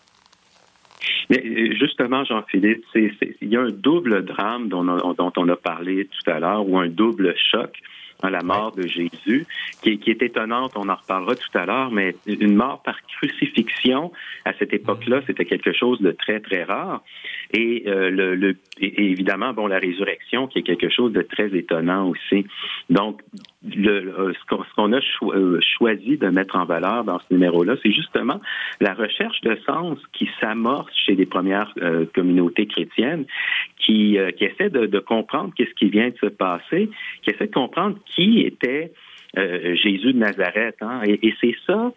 Mais 1.30 1.44
euh, 1.46 1.76
justement, 1.80 2.24
Jean-Philippe, 2.26 2.86
il 2.96 3.50
y 3.50 3.56
a 3.56 3.62
un 3.62 3.72
double 3.72 4.26
drame 4.26 4.68
dont, 4.68 4.84
dont 4.84 5.34
on 5.38 5.50
a 5.50 5.56
parlé 5.56 6.08
tout 6.08 6.32
à 6.32 6.40
l'heure, 6.40 6.68
ou 6.68 6.78
un 6.78 6.88
double 6.88 7.36
choc 7.52 7.78
à 8.22 8.30
la 8.30 8.42
mort 8.42 8.74
de 8.74 8.86
Jésus, 8.86 9.48
qui, 9.82 9.98
qui, 10.00 10.10
est 10.10 10.22
étonnante, 10.22 10.74
on 10.76 10.90
en 10.90 10.96
reparlera 10.96 11.36
tout 11.36 11.58
à 11.58 11.66
l'heure, 11.66 11.90
mais 11.92 12.16
une 12.26 12.56
mort 12.56 12.82
par 12.84 13.00
crucifixion, 13.08 14.12
à 14.46 14.54
cette 14.60 14.74
époque-là, 14.74 15.22
c'était 15.26 15.46
quelque 15.46 15.72
chose 15.72 16.02
de 16.02 16.12
très, 16.12 16.40
très 16.40 16.64
rare. 16.64 17.02
Et, 17.52 17.84
euh, 17.88 18.10
le, 18.10 18.36
le 18.36 18.56
évidemment, 18.80 19.54
bon, 19.54 19.68
la 19.68 19.80
résurrection, 19.80 20.48
qui 20.48 20.60
est 20.60 20.64
quelque 20.64 20.90
chose 20.90 21.12
de 21.12 21.22
très 21.22 21.56
étonnant 21.58 22.10
aussi. 22.10 22.46
Donc, 22.90 23.22
le, 23.64 24.14
euh, 24.18 24.34
ce 24.34 24.76
qu'on 24.76 24.94
a 24.94 25.00
euh, 25.24 25.60
choisi 25.78 26.18
de 26.18 26.28
mettre 26.30 26.56
en 26.56 26.66
valeur 26.66 27.04
dans 27.04 27.20
ce 27.20 27.26
numéro-là, 27.32 27.76
c'est 27.84 27.92
justement 27.92 28.40
la 28.80 28.94
recherche 28.94 29.42
de 29.42 29.58
sens 29.66 29.98
qui 30.14 30.30
s'amorce 30.40 30.94
chez 31.06 31.16
les 31.16 31.26
premières 31.26 31.74
communautés 32.14 32.68
chrétiennes, 32.68 33.26
qui, 33.78 34.18
qui 34.38 34.46
essaient 34.46 34.70
de, 34.70 34.86
de 34.86 35.00
comprendre 35.00 35.54
qu'est-ce 35.56 35.74
qui 35.74 35.90
vient 35.90 36.10
de 36.10 36.18
se 36.18 36.28
passer, 36.28 36.90
qui 37.24 37.32
essaient 37.32 37.48
de 37.48 37.54
comprendre 37.54 37.98
qui 38.06 38.42
était 38.42 38.92
Jésus 39.36 40.14
de 40.14 40.20
Nazareth. 40.20 40.78
Hein? 40.82 41.02
Et, 41.06 41.28
et 41.28 41.36
c'est 41.42 41.56
ça 41.66 41.92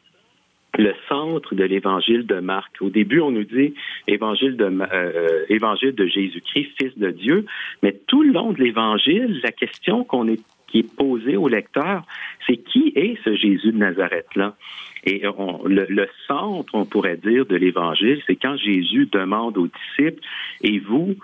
le 0.78 0.94
centre 1.08 1.54
de 1.54 1.64
l'évangile 1.64 2.26
de 2.26 2.40
Marc. 2.40 2.80
Au 2.80 2.88
début, 2.88 3.20
on 3.20 3.30
nous 3.30 3.44
dit 3.44 3.74
évangile 4.06 4.56
de, 4.56 4.64
euh, 4.92 5.44
évangile 5.48 5.94
de 5.94 6.06
Jésus-Christ, 6.06 6.70
fils 6.80 6.98
de 6.98 7.10
Dieu, 7.10 7.46
mais 7.82 7.92
tout 8.06 8.22
le 8.22 8.32
long 8.32 8.52
de 8.52 8.62
l'évangile, 8.62 9.40
la 9.42 9.52
question 9.52 10.04
qu'on 10.04 10.28
est, 10.28 10.40
qui 10.68 10.80
est 10.80 10.96
posée 10.96 11.36
au 11.36 11.48
lecteur, 11.48 12.04
c'est 12.46 12.56
qui 12.56 12.92
est 12.96 13.18
ce 13.24 13.34
Jésus 13.34 13.72
de 13.72 13.78
Nazareth-là? 13.78 14.56
Et 15.04 15.22
le, 15.22 15.86
le, 15.88 16.08
centre, 16.26 16.74
on 16.74 16.84
pourrait 16.84 17.16
dire, 17.16 17.44
de 17.44 17.56
l'évangile, 17.56 18.22
c'est 18.26 18.36
quand 18.36 18.56
Jésus 18.56 19.08
demande 19.10 19.58
aux 19.58 19.66
disciples, 19.68 20.22
et 20.62 20.78
vous, 20.78 21.16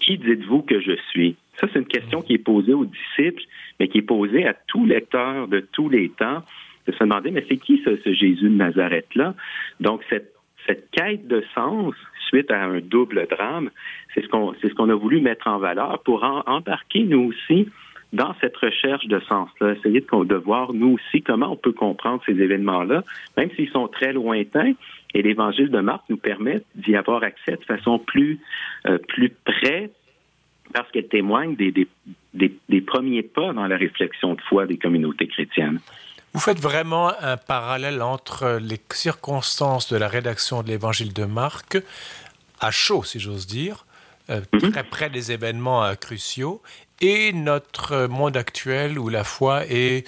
qui 0.00 0.18
dites-vous 0.18 0.62
que 0.62 0.80
je 0.80 0.96
suis? 1.10 1.36
Ça, 1.60 1.68
c'est 1.72 1.78
une 1.78 1.86
question 1.86 2.22
qui 2.22 2.34
est 2.34 2.38
posée 2.38 2.74
aux 2.74 2.86
disciples, 2.86 3.42
mais 3.78 3.88
qui 3.88 3.98
est 3.98 4.02
posée 4.02 4.46
à 4.46 4.54
tout 4.54 4.84
lecteur 4.84 5.48
de 5.48 5.60
tous 5.60 5.88
les 5.88 6.08
temps 6.08 6.42
de 6.86 6.92
se 6.92 6.98
demander, 6.98 7.30
mais 7.30 7.44
c'est 7.48 7.56
qui 7.56 7.82
ce, 7.84 8.12
Jésus 8.12 8.48
de 8.48 8.56
Nazareth-là? 8.56 9.34
Donc, 9.80 10.02
cette, 10.08 10.32
cette 10.66 10.90
quête 10.90 11.26
de 11.26 11.42
sens, 11.54 11.94
suite 12.28 12.50
à 12.50 12.64
un 12.64 12.80
double 12.80 13.26
drame, 13.28 13.70
c'est 14.14 14.22
ce 14.22 14.28
qu'on 14.28 14.54
ce 14.54 14.66
qu'on 14.68 14.90
a 14.90 14.94
voulu 14.94 15.20
mettre 15.20 15.46
en 15.46 15.58
valeur 15.58 16.02
pour 16.02 16.24
embarquer 16.46 17.04
nous 17.04 17.30
aussi 17.30 17.68
dans 18.12 18.34
cette 18.40 18.56
recherche 18.56 19.06
de 19.06 19.20
sens-là, 19.20 19.72
essayer 19.72 20.00
de, 20.00 20.34
voir 20.36 20.72
nous 20.72 20.94
aussi 20.94 21.22
comment 21.22 21.52
on 21.52 21.56
peut 21.56 21.72
comprendre 21.72 22.22
ces 22.24 22.40
événements-là, 22.40 23.02
même 23.36 23.50
s'ils 23.56 23.70
sont 23.70 23.88
très 23.88 24.12
lointains. 24.12 24.72
Et 25.14 25.22
l'Évangile 25.22 25.70
de 25.70 25.80
Marc 25.80 26.04
nous 26.08 26.16
permet 26.16 26.62
d'y 26.74 26.96
avoir 26.96 27.22
accès 27.22 27.52
de 27.52 27.64
façon 27.64 27.98
plus 27.98 28.38
euh, 28.86 28.98
plus 28.98 29.30
près 29.44 29.90
parce 30.72 30.90
qu'elle 30.90 31.08
témoigne 31.08 31.54
des, 31.54 31.72
des 32.34 32.80
premiers 32.80 33.22
pas 33.22 33.52
dans 33.52 33.66
la 33.66 33.76
réflexion 33.76 34.34
de 34.34 34.40
foi 34.42 34.66
des 34.66 34.78
communautés 34.78 35.28
chrétiennes. 35.28 35.78
Vous 36.36 36.42
faites 36.42 36.60
vraiment 36.60 37.14
un 37.22 37.38
parallèle 37.38 38.02
entre 38.02 38.58
les 38.60 38.78
circonstances 38.92 39.88
de 39.88 39.96
la 39.96 40.06
rédaction 40.06 40.62
de 40.62 40.68
l'évangile 40.68 41.14
de 41.14 41.24
Marc, 41.24 41.78
à 42.60 42.70
chaud 42.70 43.02
si 43.04 43.18
j'ose 43.18 43.46
dire, 43.46 43.86
euh, 44.28 44.42
mhm. 44.52 44.70
très 44.70 44.84
près 44.84 45.08
des 45.08 45.32
événements 45.32 45.82
euh, 45.82 45.94
cruciaux, 45.94 46.60
et 47.00 47.32
notre 47.32 48.04
monde 48.04 48.36
actuel 48.36 48.98
où 48.98 49.08
la 49.08 49.24
foi 49.24 49.64
est 49.70 50.06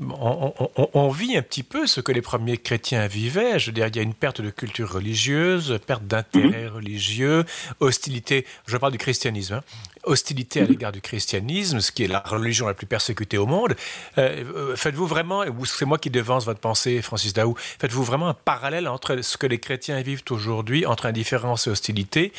on, 0.00 1.08
vit 1.08 1.36
un 1.36 1.42
petit 1.42 1.62
peu 1.62 1.86
ce 1.86 2.00
que 2.00 2.12
les 2.12 2.20
premiers 2.20 2.58
chrétiens 2.58 3.06
vivaient. 3.06 3.58
Je 3.58 3.66
veux 3.66 3.72
dire, 3.72 3.86
il 3.86 3.96
y 3.96 3.98
a 3.98 4.02
une 4.02 4.14
perte 4.14 4.40
de 4.40 4.50
culture 4.50 4.92
religieuse, 4.92 5.78
perte 5.86 6.04
d'intérêt 6.04 6.64
mhm. 6.64 6.74
religieux, 6.74 7.44
hostilité, 7.80 8.44
je 8.66 8.76
parle 8.76 8.92
du 8.92 8.98
christianisme, 8.98 9.54
hein, 9.54 9.62
hostilité 10.04 10.60
à 10.60 10.64
mhm. 10.64 10.70
l'égard 10.70 10.92
du 10.92 11.00
christianisme, 11.00 11.80
ce 11.80 11.92
qui 11.92 12.04
est 12.04 12.08
la 12.08 12.20
religion 12.20 12.66
la 12.66 12.74
plus 12.74 12.86
persécutée 12.86 13.38
au 13.38 13.46
monde. 13.46 13.74
Euh, 14.18 14.44
euh, 14.54 14.76
faites-vous 14.76 15.06
vraiment, 15.06 15.44
c'est 15.64 15.86
moi 15.86 15.98
qui 15.98 16.10
devance 16.10 16.44
votre 16.44 16.60
pensée, 16.60 17.00
Francis 17.00 17.32
Daou, 17.32 17.54
faites-vous 17.56 18.04
vraiment 18.04 18.28
un 18.28 18.34
parallèle 18.34 18.88
entre 18.88 19.22
ce 19.22 19.36
que 19.38 19.46
les 19.46 19.58
chrétiens 19.58 20.00
vivent 20.02 20.24
aujourd'hui, 20.30 20.84
entre 20.84 21.06
indifférence 21.06 21.66
et 21.66 21.70
hostilité, 21.70 22.32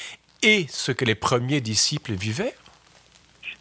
et 0.44 0.68
ce 0.70 0.92
que 0.92 1.06
les 1.06 1.16
premiers 1.16 1.62
disciples 1.62 2.14
vivaient? 2.14 2.54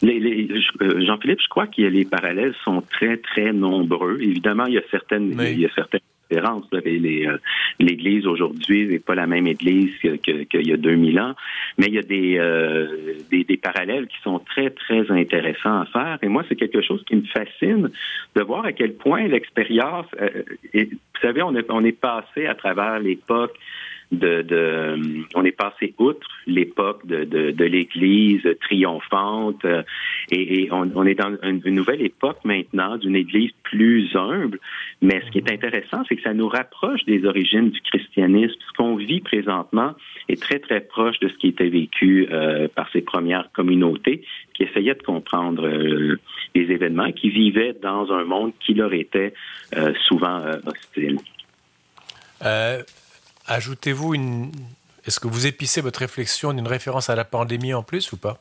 Euh, 0.04 1.06
Jean-Philippe, 1.06 1.40
je 1.40 1.48
crois 1.48 1.66
que 1.66 1.82
les 1.82 2.04
parallèles 2.04 2.54
sont 2.64 2.82
très, 2.82 3.16
très 3.16 3.52
nombreux. 3.52 4.18
Évidemment, 4.20 4.66
il 4.66 4.74
y 4.74 4.78
a 4.78 4.82
certaines, 4.90 5.38
il 5.40 5.60
y 5.60 5.66
a 5.66 5.70
certaines 5.74 6.00
différences. 6.30 6.64
Euh, 6.74 7.38
L'Église 7.78 8.26
aujourd'hui 8.26 8.86
n'est 8.86 8.98
pas 8.98 9.14
la 9.14 9.26
même 9.26 9.46
Église 9.46 9.90
qu'il 10.00 10.66
y 10.66 10.72
a 10.72 10.76
2000 10.76 11.20
ans, 11.20 11.34
mais 11.78 11.86
il 11.86 11.94
y 11.94 11.98
a 11.98 12.02
des, 12.02 12.36
euh, 12.38 13.14
des, 13.30 13.44
des, 13.44 13.56
parallèles 13.56 14.06
qui 14.06 14.20
sont 14.22 14.38
très, 14.38 14.70
très 14.70 15.10
intéressants 15.10 15.80
à 15.80 15.86
faire. 15.86 16.18
Et 16.22 16.28
moi, 16.28 16.44
c'est 16.48 16.56
quelque 16.56 16.82
chose 16.82 17.02
qui 17.06 17.16
me 17.16 17.24
fascine 17.24 17.90
de 18.34 18.42
voir 18.42 18.66
à 18.66 18.72
quel 18.72 18.94
point 18.94 19.26
l'expérience... 19.26 20.06
vous 20.74 21.20
savez, 21.22 21.42
on 21.42 21.54
est, 21.56 21.70
on 21.70 21.84
est 21.84 21.98
passé 21.98 22.46
à 22.46 22.54
travers 22.54 22.98
l'époque 22.98 23.56
de, 24.12 24.42
de, 24.42 25.24
on 25.34 25.44
est 25.44 25.56
passé 25.56 25.94
outre 25.98 26.28
l'époque 26.46 27.04
de, 27.06 27.24
de, 27.24 27.50
de 27.50 27.64
l'Église 27.64 28.42
triomphante 28.60 29.64
euh, 29.64 29.82
et, 30.30 30.62
et 30.62 30.72
on, 30.72 30.90
on, 30.94 31.04
est 31.04 31.14
dans 31.14 31.36
une, 31.42 31.60
nouvelle 31.74 32.02
époque 32.02 32.38
maintenant 32.44 32.96
d'une 32.98 33.16
Église 33.16 33.50
plus 33.64 34.14
humble. 34.14 34.60
Mais 35.02 35.20
ce 35.26 35.30
qui 35.30 35.38
est 35.38 35.50
intéressant, 35.50 36.04
c'est 36.08 36.16
que 36.16 36.22
ça 36.22 36.34
nous 36.34 36.48
rapproche 36.48 37.04
des 37.04 37.24
origines 37.24 37.70
du 37.70 37.80
christianisme. 37.80 38.54
Ce 38.68 38.72
qu'on 38.76 38.94
vit 38.94 39.20
présentement 39.20 39.94
est 40.28 40.40
très 40.40 40.60
très 40.60 40.80
proche 40.80 41.18
de 41.18 41.28
ce 41.28 41.34
qui 41.34 41.48
était 41.48 41.68
vécu 41.68 42.28
euh, 42.30 42.68
par 42.68 42.88
ces 42.92 43.00
premières 43.00 43.50
communautés 43.52 44.22
qui 44.54 44.62
essayaient 44.62 44.94
de 44.94 45.02
comprendre 45.02 45.66
euh, 45.66 46.18
les 46.54 46.70
événements, 46.70 47.10
qui 47.10 47.30
vivaient 47.30 47.74
dans 47.82 48.12
un 48.12 48.24
monde 48.24 48.52
qui 48.60 48.74
leur 48.74 48.92
était 48.92 49.34
euh, 49.76 49.92
souvent 50.06 50.42
hostile. 50.64 51.18
Euh, 53.48 53.54
Ajoutez-vous 53.54 54.14
une. 54.14 54.50
Est-ce 55.06 55.20
que 55.20 55.28
vous 55.28 55.46
épicez 55.46 55.80
votre 55.80 56.00
réflexion 56.00 56.52
d'une 56.52 56.66
référence 56.66 57.10
à 57.10 57.14
la 57.14 57.24
pandémie 57.24 57.74
en 57.74 57.82
plus 57.82 58.12
ou 58.12 58.16
pas? 58.16 58.38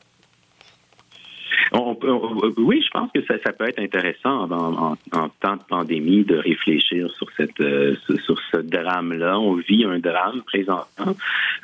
Oui, 2.56 2.82
je 2.82 2.90
pense 2.90 3.10
que 3.12 3.20
ça, 3.26 3.52
peut 3.52 3.68
être 3.68 3.80
intéressant 3.80 4.50
en, 4.50 4.96
temps 5.40 5.56
de 5.56 5.62
pandémie 5.68 6.24
de 6.24 6.36
réfléchir 6.36 7.10
sur 7.14 7.28
cette 7.36 7.60
euh, 7.60 7.94
sur 8.24 8.38
ce 8.52 8.58
drame-là. 8.58 9.38
On 9.38 9.54
vit 9.54 9.84
un 9.84 9.98
drame 9.98 10.42
présentement, 10.42 11.16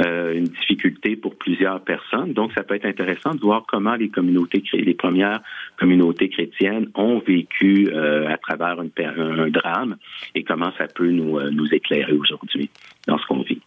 euh, 0.05 0.35
une 0.35 0.45
difficulté 0.45 1.17
pour 1.17 1.37
plusieurs 1.37 1.81
personnes. 1.81 2.33
Donc, 2.33 2.53
ça 2.53 2.63
peut 2.63 2.75
être 2.75 2.87
intéressant 2.87 3.35
de 3.35 3.41
voir 3.41 3.65
comment 3.67 3.95
les 3.95 4.09
communautés, 4.09 4.63
les 4.73 4.95
premières 4.95 5.41
communautés 5.79 6.29
chrétiennes 6.29 6.89
ont 6.95 7.21
vécu 7.21 7.89
euh, 7.93 8.29
à 8.29 8.37
travers 8.37 8.79
un 8.81 9.49
drame 9.49 9.97
et 10.35 10.43
comment 10.43 10.73
ça 10.79 10.87
peut 10.89 11.11
nous, 11.11 11.41
nous 11.51 11.75
éclairer 11.75 12.13
aujourd'hui 12.13 12.71
dans 13.07 13.19
ce 13.19 13.27
qu'on 13.27 13.43
vit. 13.43 13.61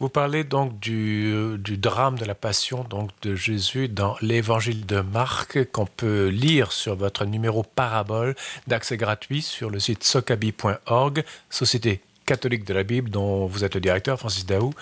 Vous 0.00 0.08
parlez 0.08 0.42
donc 0.42 0.80
du, 0.80 1.56
du, 1.58 1.76
drame 1.76 2.18
de 2.18 2.24
la 2.24 2.34
passion 2.34 2.82
donc 2.82 3.10
de 3.22 3.36
Jésus 3.36 3.88
dans 3.88 4.16
l'évangile 4.20 4.84
de 4.84 5.00
Marc 5.00 5.70
qu'on 5.70 5.86
peut 5.86 6.26
lire 6.26 6.72
sur 6.72 6.96
votre 6.96 7.24
numéro 7.24 7.62
parabole 7.62 8.34
d'accès 8.66 8.96
gratuit 8.96 9.42
sur 9.42 9.70
le 9.70 9.78
site 9.78 10.02
socabi.org, 10.02 11.22
Société 11.50 12.00
catholique 12.26 12.64
de 12.64 12.74
la 12.74 12.82
Bible 12.82 13.10
dont 13.10 13.46
vous 13.46 13.64
êtes 13.64 13.74
le 13.74 13.80
directeur, 13.80 14.18
Francis 14.18 14.46
Daou. 14.46 14.72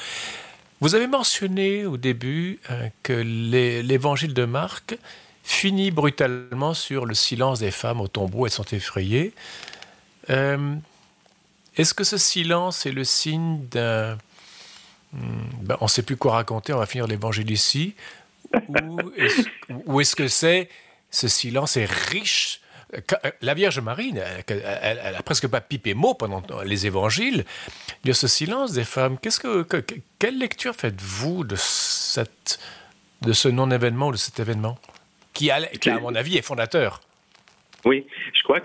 Vous 0.81 0.95
avez 0.95 1.07
mentionné 1.07 1.85
au 1.85 1.99
début 1.99 2.59
euh, 2.71 2.89
que 3.03 3.13
l'évangile 3.13 4.33
de 4.33 4.47
Marc 4.47 4.97
finit 5.43 5.91
brutalement 5.91 6.73
sur 6.73 7.05
le 7.05 7.15
silence 7.15 7.61
des 7.61 7.71
femmes 7.71 8.01
au 8.01 8.09
tombeau, 8.09 8.47
elles 8.47 8.53
sont 8.53 8.65
effrayées. 8.73 9.35
Euh, 10.31 10.75
est-ce 11.77 11.95
que 11.95 12.05
ce 12.05 12.19
silence 12.19 12.87
est 12.87 12.93
le 12.93 13.05
signe 13.05 13.65
d'un... 13.71 14.19
Hmm, 15.13 15.49
ben, 15.63 15.77
on 15.81 15.87
ne 15.87 15.91
sait 15.91 16.03
plus 16.03 16.17
quoi 16.17 16.33
raconter, 16.33 16.73
on 16.73 16.79
va 16.79 16.87
finir 16.87 17.07
l'évangile 17.07 17.51
ici. 17.51 17.95
Ou 19.87 20.01
est-ce 20.01 20.17
que 20.17 20.29
c'est 20.29 20.69
ce 21.11 21.29
silence 21.29 21.77
est 21.77 21.91
riche? 21.91 22.61
Euh, 22.95 23.31
la 23.41 23.55
Vierge 23.55 23.81
Marie, 23.81 24.15
elle, 24.47 25.13
n'a 25.13 25.23
presque 25.23 25.49
pas 25.49 25.61
pipé 25.61 25.95
mot 25.95 26.15
pendant 26.15 26.43
les 26.65 26.87
évangiles. 26.87 27.45
Il 28.05 28.09
y 28.09 28.11
a 28.11 28.15
ce 28.15 28.29
silence 28.29 28.73
des 28.73 28.85
femmes. 28.85 29.19
Qu'est-ce 29.19 29.41
que, 29.41 29.67
quelle 30.19 30.39
lecture 30.39 30.75
faites-vous 30.75 31.45
de, 31.45 31.57
cette, 31.57 32.59
de 33.23 33.33
ce 33.33 33.49
non-événement 33.49 34.09
ou 34.09 34.13
de 34.13 34.17
cet 34.17 34.41
événement 34.41 34.79
qui, 35.33 35.51
qui, 35.81 35.91
à 35.91 36.01
mon 36.01 36.15
avis, 36.15 36.37
est 36.37 36.43
fondateur? 36.43 37.01
Oui, 37.85 38.07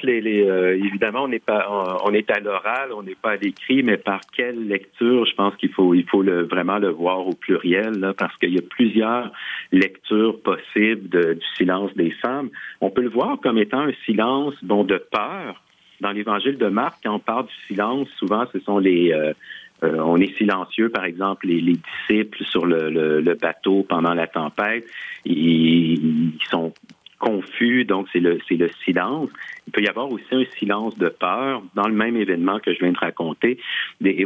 les, 0.03 0.21
les 0.21 0.47
euh, 0.47 0.75
évidemment 0.75 1.23
on 1.23 1.27
n'est 1.27 1.39
pas 1.39 1.67
on, 2.03 2.13
est 2.13 2.29
à 2.31 2.39
l'oral, 2.39 2.91
on 2.93 3.03
n'est 3.03 3.15
pas 3.15 3.31
à 3.31 3.35
l'écrit, 3.35 3.83
mais 3.83 3.97
par 3.97 4.21
quelle 4.35 4.67
lecture, 4.67 5.25
je 5.25 5.35
pense 5.35 5.55
qu'il 5.57 5.71
faut 5.71 5.93
il 5.93 6.05
faut 6.07 6.23
vraiment 6.23 6.77
le 6.77 6.89
voir 6.89 7.27
au 7.27 7.33
pluriel 7.33 7.99
là, 7.99 8.13
parce 8.13 8.35
qu'il 8.37 8.53
y 8.53 8.57
a 8.57 8.61
plusieurs 8.61 9.31
lectures 9.71 10.41
possibles 10.41 11.09
du 11.09 11.45
silence 11.57 11.93
des 11.95 12.11
femmes. 12.11 12.49
On 12.81 12.89
peut 12.89 13.01
le 13.01 13.09
voir 13.09 13.39
comme 13.41 13.57
étant 13.57 13.81
un 13.81 13.93
silence 14.05 14.55
bon 14.63 14.83
de 14.83 14.97
peur. 14.97 15.61
Dans 16.01 16.11
l'Évangile 16.11 16.57
de 16.57 16.67
Marc, 16.67 16.97
quand 17.03 17.15
on 17.15 17.19
parle 17.19 17.45
du 17.45 17.53
silence, 17.67 18.09
souvent 18.17 18.45
ce 18.51 18.59
sont 18.59 18.79
les 18.79 19.13
euh, 19.13 19.33
euh, 19.83 19.97
on 19.99 20.17
est 20.17 20.35
silencieux, 20.37 20.89
par 20.89 21.05
exemple, 21.05 21.47
les, 21.47 21.59
les 21.59 21.73
disciples 21.73 22.43
sur 22.45 22.65
le, 22.65 23.21
bateau 23.35 23.85
pendant 23.87 24.13
la 24.13 24.27
tempête, 24.27 24.85
ils 25.25 26.33
sont 26.49 26.73
confus, 27.25 27.85
donc 27.85 28.07
c'est 28.13 28.19
le, 28.19 28.37
c'est 28.47 28.55
le 28.55 28.69
silence. 28.83 29.29
Il 29.67 29.73
peut 29.73 29.81
y 29.81 29.87
avoir 29.87 30.11
aussi 30.11 30.25
un 30.31 30.45
silence 30.59 30.95
de 30.97 31.09
peur 31.09 31.63
dans 31.73 31.87
le 31.87 31.93
même 31.93 32.15
événement 32.15 32.59
que 32.59 32.71
je 32.71 32.79
viens 32.79 32.91
de 32.91 32.99
raconter, 32.99 33.57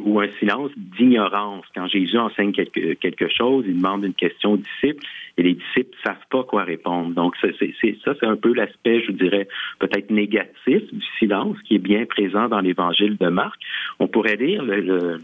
ou 0.02 0.20
un 0.20 0.28
silence 0.38 0.72
d'ignorance. 0.76 1.66
Quand 1.74 1.88
Jésus 1.88 2.18
enseigne 2.18 2.52
quelque, 2.52 2.94
quelque 2.96 3.30
chose, 3.30 3.64
il 3.68 3.78
demande 3.78 4.04
une 4.04 4.14
question 4.14 4.54
aux 4.54 4.58
disciples 4.58 5.06
et 5.38 5.44
les 5.44 5.54
disciples 5.54 5.96
ne 5.98 6.10
savent 6.10 6.28
pas 6.30 6.44
quoi 6.44 6.64
répondre. 6.64 7.14
Donc 7.16 7.36
c'est, 7.40 7.56
c'est, 7.58 7.98
ça, 8.04 8.14
c'est 8.20 8.26
un 8.26 8.36
peu 8.36 8.54
l'aspect, 8.54 9.02
je 9.02 9.14
dirais, 9.14 9.48
peut-être 9.80 10.10
négatif 10.12 10.82
du 10.92 11.06
silence 11.18 11.56
qui 11.64 11.76
est 11.76 11.80
bien 11.80 12.06
présent 12.06 12.50
dans 12.50 12.60
l'évangile 12.60 13.16
de 13.18 13.28
Marc. 13.30 13.60
On 14.00 14.08
pourrait 14.08 14.36
lire 14.36 14.62
le, 14.62 14.82
le 14.82 15.22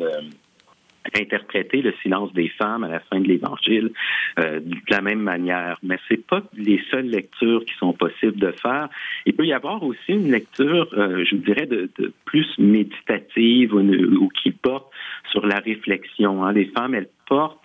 interpréter 1.14 1.82
le 1.82 1.94
silence 2.02 2.34
des 2.34 2.50
femmes 2.50 2.84
à 2.84 2.88
la 2.88 3.00
fin 3.00 3.20
de 3.20 3.28
l'Évangile 3.28 3.92
euh, 4.40 4.60
de 4.60 4.76
la 4.90 5.02
même 5.02 5.20
manière. 5.20 5.78
Mais 5.84 5.98
c'est 6.08 6.26
pas 6.26 6.42
les 6.56 6.82
seules 6.92 7.10
lectures 7.10 7.64
qui 7.66 7.74
sont 7.78 7.94
possibles 7.94 8.40
de 8.40 8.52
faire. 8.52 8.90
Il 9.26 9.34
peut 9.34 9.46
y 9.46 9.54
avoir 9.54 9.84
aussi 9.84 10.14
une 10.14 10.32
lecture, 10.32 10.88
euh, 10.94 11.24
je 11.26 11.36
dirais, 11.36 11.66
de, 11.66 11.90
plus 12.26 12.48
méditative 12.58 13.74
ou, 13.74 14.30
qui 14.30 14.52
porte 14.52 14.92
sur 15.32 15.46
la 15.46 15.60
réflexion. 15.60 16.44
Hein. 16.44 16.54
Les 16.54 16.66
femmes, 16.66 16.96
elles 16.96 17.10
portent 17.28 17.60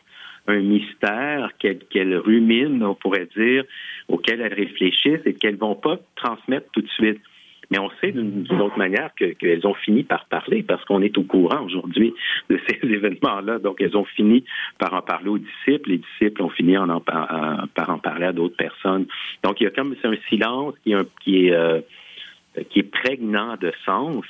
un 0.47 0.61
mystère 0.61 1.51
qu'elles 1.59 2.17
ruminent, 2.17 2.83
on 2.83 2.95
pourrait 2.95 3.29
dire, 3.37 3.65
auquel 4.09 4.41
elles 4.41 4.55
réfléchissent 4.55 5.25
et 5.25 5.35
qu'elles 5.35 5.57
vont 5.57 5.75
pas 5.75 5.99
transmettre 6.17 6.69
tout 6.73 6.83
de 6.83 6.89
suite. 6.89 7.21
Mais 7.71 7.79
on 7.79 7.91
sait 8.01 8.11
d'une 8.11 8.61
autre 8.61 8.77
manière 8.79 9.11
qu'elles 9.15 9.67
ont 9.67 9.75
fini 9.75 10.03
par 10.03 10.25
parler 10.27 10.63
parce 10.63 10.85
qu'on 10.85 11.03
est 11.03 11.17
au 11.17 11.23
courant 11.23 11.63
aujourd'hui 11.65 12.13
de 12.49 12.59
ces 12.69 12.79
événements-là. 12.83 13.59
Donc, 13.59 13.81
elles 13.81 13.97
ont 13.97 14.05
fini 14.05 14.45
par 14.79 14.93
en 14.95 15.03
parler 15.03 15.29
aux 15.29 15.39
disciples. 15.39 15.91
Les 15.91 15.99
disciples 15.99 16.43
ont 16.43 16.51
fini 16.51 16.77
en 16.77 17.01
par 17.01 17.91
en 17.91 17.99
parler 17.99 18.27
à 18.27 18.33
d'autres 18.33 18.57
personnes. 18.57 19.07
Donc, 19.45 19.61
il 19.61 19.65
y 19.65 19.67
a 19.67 19.71
comme 19.71 19.95
un 20.03 20.15
silence 20.29 20.75
qui, 20.83 20.93
est, 20.93 21.53
euh, 21.53 21.81
qui 22.71 22.81
est 22.81 22.91
prégnant 22.91 23.57
de 23.57 23.73
sens, 23.87 24.25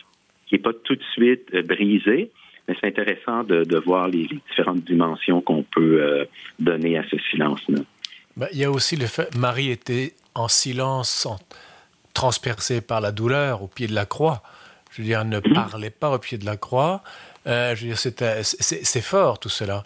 qui 0.46 0.56
n'est 0.56 0.60
pas 0.60 0.72
tout 0.72 0.96
de 0.96 1.04
suite 1.12 1.48
euh, 1.54 1.62
brisé. 1.62 2.30
Mais 2.68 2.76
c'est 2.80 2.88
intéressant 2.88 3.42
de, 3.42 3.76
voir 3.78 4.08
les, 4.08 4.28
différentes 4.48 4.84
dimensions 4.84 5.40
qu'on 5.40 5.62
peut 5.62 6.02
euh, 6.02 6.24
donner 6.58 6.98
à 6.98 7.04
ce 7.10 7.16
silence-là. 7.30 7.80
Ben, 8.36 8.46
il 8.52 8.58
y 8.58 8.64
a 8.64 8.70
aussi 8.70 8.96
le 8.96 9.06
fait 9.06 9.34
Marie 9.34 9.70
était 9.70 10.12
en 10.34 10.46
silence 10.46 11.26
transpercée 12.14 12.80
par 12.80 13.00
la 13.00 13.12
douleur 13.12 13.62
au 13.62 13.66
pied 13.66 13.86
de 13.86 13.94
la 13.94 14.06
croix. 14.06 14.42
Je 14.92 15.02
veux 15.02 15.08
dire, 15.08 15.24
ne 15.24 15.38
mhm. 15.38 15.54
parlait 15.54 15.90
pas 15.90 16.10
au 16.10 16.18
pied 16.18 16.38
de 16.38 16.44
la 16.44 16.56
croix. 16.56 17.02
Euh, 17.46 17.74
je 17.74 17.86
veux 17.86 17.94
dire, 17.94 18.44
c'est 18.44 19.00
fort 19.00 19.38
tout 19.38 19.48
cela. 19.48 19.84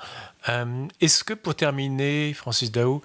Euh, 0.48 0.86
est-ce 1.00 1.24
que 1.24 1.34
pour 1.34 1.54
terminer, 1.54 2.32
Francis 2.34 2.72
Daou, 2.72 3.02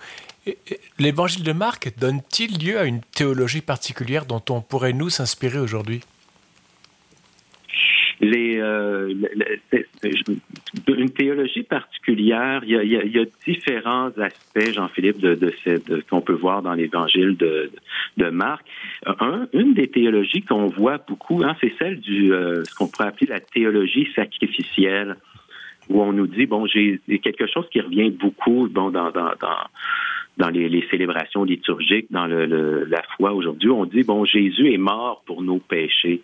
l'évangile 0.97 1.43
de 1.43 1.51
Marc 1.51 1.91
donne-t-il 1.97 2.63
lieu 2.63 2.79
à 2.79 2.84
une 2.84 3.01
théologie 3.01 3.62
particulière 3.62 4.25
dont 4.25 4.41
on 4.49 4.62
pourrait 4.62 4.93
nous 4.93 5.10
s'inspirer 5.10 5.60
aujourd'hui? 5.60 6.01
Les, 8.21 8.58
euh, 8.60 9.13
une 10.88 11.10
théologie 11.10 11.63
particulière, 11.63 12.62
il 12.65 12.71
y, 12.71 12.75
a, 12.75 12.84
il 12.84 13.15
y 13.15 13.19
a, 13.19 13.25
différents 13.45 14.10
aspects, 14.17 14.73
Jean-Philippe, 14.73 15.19
de, 15.19 15.36
de, 15.36 15.53
de 15.65 16.03
qu'on 16.10 16.21
peut 16.21 16.34
voir 16.34 16.62
dans 16.62 16.73
l'Évangile 16.73 17.38
de, 17.38 17.71
de 18.17 18.29
Marc. 18.29 18.65
Un, 19.05 19.47
une 19.53 19.73
des 19.73 19.88
théologies 19.88 20.41
qu'on 20.41 20.67
voit 20.67 20.97
beaucoup, 20.97 21.43
hein, 21.43 21.55
c'est 21.62 21.73
celle 21.79 21.99
du 22.01 22.34
euh, 22.34 22.63
ce 22.65 22.75
qu'on 22.75 22.88
pourrait 22.88 23.08
appeler 23.08 23.27
la 23.27 23.39
théologie 23.39 24.10
sacrificielle, 24.15 25.15
où 25.89 26.01
on 26.01 26.12
nous 26.12 26.27
dit 26.27 26.45
bon, 26.45 26.65
j'ai 26.67 26.99
quelque 27.23 27.47
chose 27.47 27.67
qui 27.71 27.79
revient 27.79 28.12
beaucoup, 28.12 28.67
bon, 28.69 28.89
dans, 28.89 29.12
dans, 29.12 29.32
dans 29.39 29.58
dans 30.38 30.49
les, 30.49 30.69
les, 30.69 30.88
célébrations 30.89 31.43
liturgiques, 31.43 32.08
dans 32.12 32.25
le, 32.25 32.45
le, 32.45 32.86
la 32.86 33.01
foi 33.17 33.34
aujourd'hui, 33.34 33.69
on 33.69 33.84
dit 33.84 34.03
bon, 34.03 34.23
Jésus 34.23 34.71
est 34.71 34.77
mort 34.77 35.21
pour 35.25 35.41
nos 35.41 35.60
péchés 35.60 36.21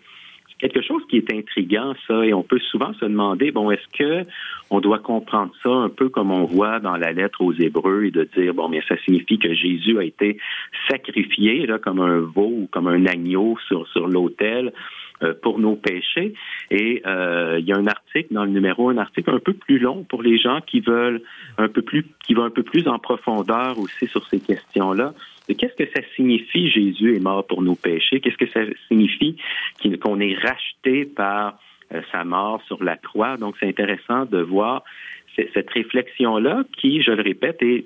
quelque 0.58 0.82
chose 0.82 1.02
qui 1.08 1.18
est 1.18 1.32
intriguant, 1.32 1.94
ça, 2.06 2.24
et 2.24 2.32
on 2.32 2.42
peut 2.42 2.58
souvent 2.58 2.92
se 2.94 3.04
demander, 3.04 3.50
bon, 3.50 3.70
est-ce 3.70 3.86
que 3.96 4.28
on 4.70 4.80
doit 4.80 4.98
comprendre 4.98 5.52
ça 5.62 5.70
un 5.70 5.88
peu 5.88 6.08
comme 6.08 6.30
on 6.30 6.44
voit 6.44 6.80
dans 6.80 6.96
la 6.96 7.12
lettre 7.12 7.40
aux 7.42 7.52
Hébreux 7.52 8.04
et 8.04 8.10
de 8.10 8.28
dire, 8.36 8.54
bon, 8.54 8.68
mais 8.68 8.82
ça 8.88 8.96
signifie 9.04 9.38
que 9.38 9.54
Jésus 9.54 9.98
a 9.98 10.04
été 10.04 10.38
sacrifié 10.88 11.66
là, 11.66 11.78
comme 11.78 12.00
un 12.00 12.20
veau 12.20 12.52
ou 12.62 12.68
comme 12.70 12.88
un 12.88 13.06
agneau 13.06 13.56
sur, 13.68 13.86
sur 13.88 14.08
l'autel 14.08 14.72
pour 15.42 15.58
nos 15.58 15.76
péchés. 15.76 16.34
Et 16.70 17.02
euh, 17.06 17.58
il 17.58 17.66
y 17.66 17.72
a 17.72 17.76
un 17.76 17.86
article 17.86 18.32
dans 18.32 18.44
le 18.44 18.50
numéro, 18.50 18.90
un 18.90 18.98
article 18.98 19.30
un 19.30 19.38
peu 19.38 19.54
plus 19.54 19.78
long 19.78 20.04
pour 20.04 20.22
les 20.22 20.38
gens 20.38 20.60
qui 20.60 20.80
veulent 20.80 21.22
un 21.58 21.68
peu 21.68 21.82
plus, 21.82 22.04
qui 22.24 22.34
vont 22.34 22.44
un 22.44 22.50
peu 22.50 22.62
plus 22.62 22.86
en 22.88 22.98
profondeur 22.98 23.78
aussi 23.78 24.06
sur 24.06 24.26
ces 24.28 24.40
questions-là 24.40 25.14
qu'est-ce 25.54 25.74
que 25.74 25.88
ça 25.94 26.02
signifie 26.16 26.70
Jésus 26.70 27.14
est 27.14 27.20
mort 27.20 27.46
pour 27.46 27.62
nos 27.62 27.76
péchés? 27.76 28.20
Qu'est-ce 28.20 28.36
que 28.36 28.50
ça 28.50 28.60
signifie 28.88 29.36
qu'on 30.02 30.18
est 30.20 30.34
racheté 30.34 31.04
par 31.04 31.58
euh, 31.92 32.00
sa 32.10 32.24
mort 32.24 32.60
sur 32.66 32.82
la 32.82 32.96
croix? 32.96 33.36
Donc, 33.36 33.54
c'est 33.60 33.68
intéressant 33.68 34.24
de 34.24 34.38
voir 34.38 34.82
cette 35.36 35.68
réflexion-là 35.68 36.64
qui, 36.78 37.02
je 37.02 37.10
le 37.10 37.22
répète, 37.22 37.62
est, 37.62 37.84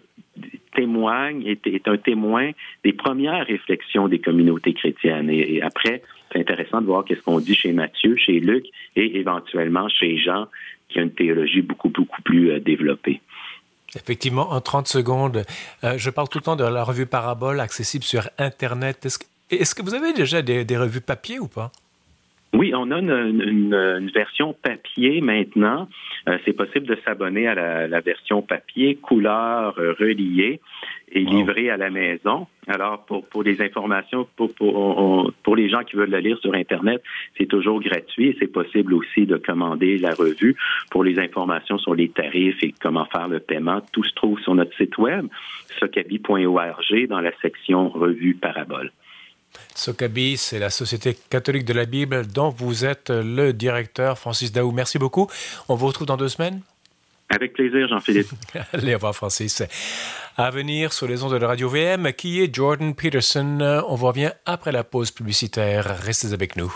témoigne, 0.77 1.45
est, 1.45 1.89
un 1.89 1.97
témoin 1.97 2.53
des 2.85 2.93
premières 2.93 3.45
réflexions 3.45 4.07
des 4.07 4.21
communautés 4.21 4.73
chrétiennes. 4.73 5.29
Et, 5.29 5.61
après, 5.61 6.03
c'est 6.33 6.41
intéressant 6.41 6.81
de 6.81 6.87
voir 6.87 7.05
qu'est-ce 7.05 7.23
qu'on 7.23 7.41
dit 7.41 7.55
chez 7.55 7.73
Matthieu, 7.73 8.17
chez 8.17 8.41
Luc 8.41 8.67
et 8.97 9.19
éventuellement 9.19 9.89
chez 9.89 10.19
Jean, 10.19 10.47
qui 10.89 10.99
a 10.99 11.03
une 11.03 11.13
théologie 11.13 11.63
beaucoup, 11.63 11.89
beaucoup 11.89 12.23
plus 12.23 12.51
euh, 12.51 12.61
développée. 12.61 13.21
Effectivement, 13.95 14.53
en 14.53 14.61
30 14.61 14.87
secondes, 14.87 15.45
euh, 15.83 15.99
je 15.99 16.11
parle 16.11 16.29
tout 16.29 16.39
le 16.39 16.45
temps 16.45 16.57
de 16.57 16.65
la 16.65 16.85
revue 16.85 17.07
Parabole 17.07 17.61
accessible 17.61 18.05
sur 18.05 18.29
Internet. 18.39 19.05
Est-ce 19.51 19.75
que, 19.75 19.83
vous 19.83 19.95
avez 19.95 20.13
déjà 20.13 20.43
des 20.43 20.77
revues 20.77 21.01
papier 21.01 21.41
ou 21.41 21.49
pas? 21.49 21.73
Oui, 22.53 22.73
on 22.75 22.91
a 22.91 22.99
une, 22.99 24.11
version 24.13 24.55
papier 24.55 25.21
maintenant. 25.21 25.89
Euh, 26.29 26.39
c'est 26.45 26.53
possible 26.53 26.87
de 26.87 26.99
s'abonner 27.05 27.47
à 27.47 27.55
la, 27.87 28.01
version 28.01 28.43
papier, 28.43 28.97
couleur 28.97 29.75
reliée 29.77 30.61
et 31.13 31.21
livrée 31.21 31.71
à 31.71 31.77
la 31.77 31.91
maison. 31.91 32.47
Alors, 32.67 33.05
pour, 33.05 33.27
pour 33.27 33.43
les 33.43 33.61
informations, 33.61 34.29
pour, 34.37 34.55
pour, 34.55 35.33
pour 35.43 35.57
les 35.57 35.69
gens 35.69 35.83
qui 35.83 35.97
veulent 35.97 36.11
la 36.11 36.21
lire 36.21 36.39
sur 36.39 36.55
Internet, 36.55 37.03
c'est 37.37 37.47
toujours 37.47 37.81
gratuit. 37.81 38.37
C'est 38.39 38.53
possible 38.53 38.95
aussi 38.95 39.27
de 39.27 39.37
commander 39.37 39.99
la 39.99 40.15
revue. 40.15 40.57
Pour 40.91 41.05
les 41.05 41.19
informations 41.19 41.79
sur 41.79 41.95
les 41.95 42.09
tarifs 42.09 42.63
et 42.63 42.75
comment 42.81 43.07
faire 43.07 43.29
le 43.29 43.41
paiement, 43.41 43.81
tout 43.93 44.05
se 44.05 44.15
trouve 44.15 44.39
sur 44.41 44.55
notre 44.55 44.77
site 44.77 44.99
web, 44.99 45.27
socabi.org, 45.79 47.07
dans 47.09 47.21
la 47.21 47.33
section 47.41 47.89
revue 47.89 48.35
Parabole. 48.35 48.93
Sokabi, 49.75 50.37
c'est 50.37 50.59
la 50.59 50.71
Société 50.71 51.17
catholique 51.29 51.65
de 51.65 51.73
la 51.73 51.87
Bible 51.87 52.27
dont 52.27 52.51
vous 52.51 52.85
êtes 52.85 53.11
le 53.11 53.53
directeur, 53.53 54.19
Francis 54.19 54.53
Daou. 54.53 54.71
Merci 54.71 54.99
beaucoup. 54.99 55.29
On 55.69 55.75
vous 55.75 55.89
retrouve 55.89 56.07
dans 56.07 56.17
deux 56.17 56.29
semaines. 56.29 56.61
Avec 57.31 57.53
plaisir, 57.53 57.89
Jean-Philippe. 57.89 58.29
Allez, 58.73 58.93
au 58.93 58.97
revoir, 58.97 59.15
Francis. 59.15 59.63
À 60.43 60.51
venir 60.51 60.95
sur 60.95 61.07
les 61.07 61.23
ondes 61.23 61.33
de 61.33 61.37
la 61.37 61.49
radio 61.49 61.69
VM, 61.69 62.15
qui 62.15 62.41
est 62.41 62.55
Jordan 62.55 62.95
Peterson. 62.95 63.83
On 63.87 63.95
vous 63.95 64.07
revient 64.07 64.33
après 64.47 64.73
la 64.73 64.85
pause 64.85 65.11
publicitaire. 65.11 65.99
Restez 66.01 66.33
avec 66.33 66.57
nous. 66.57 66.75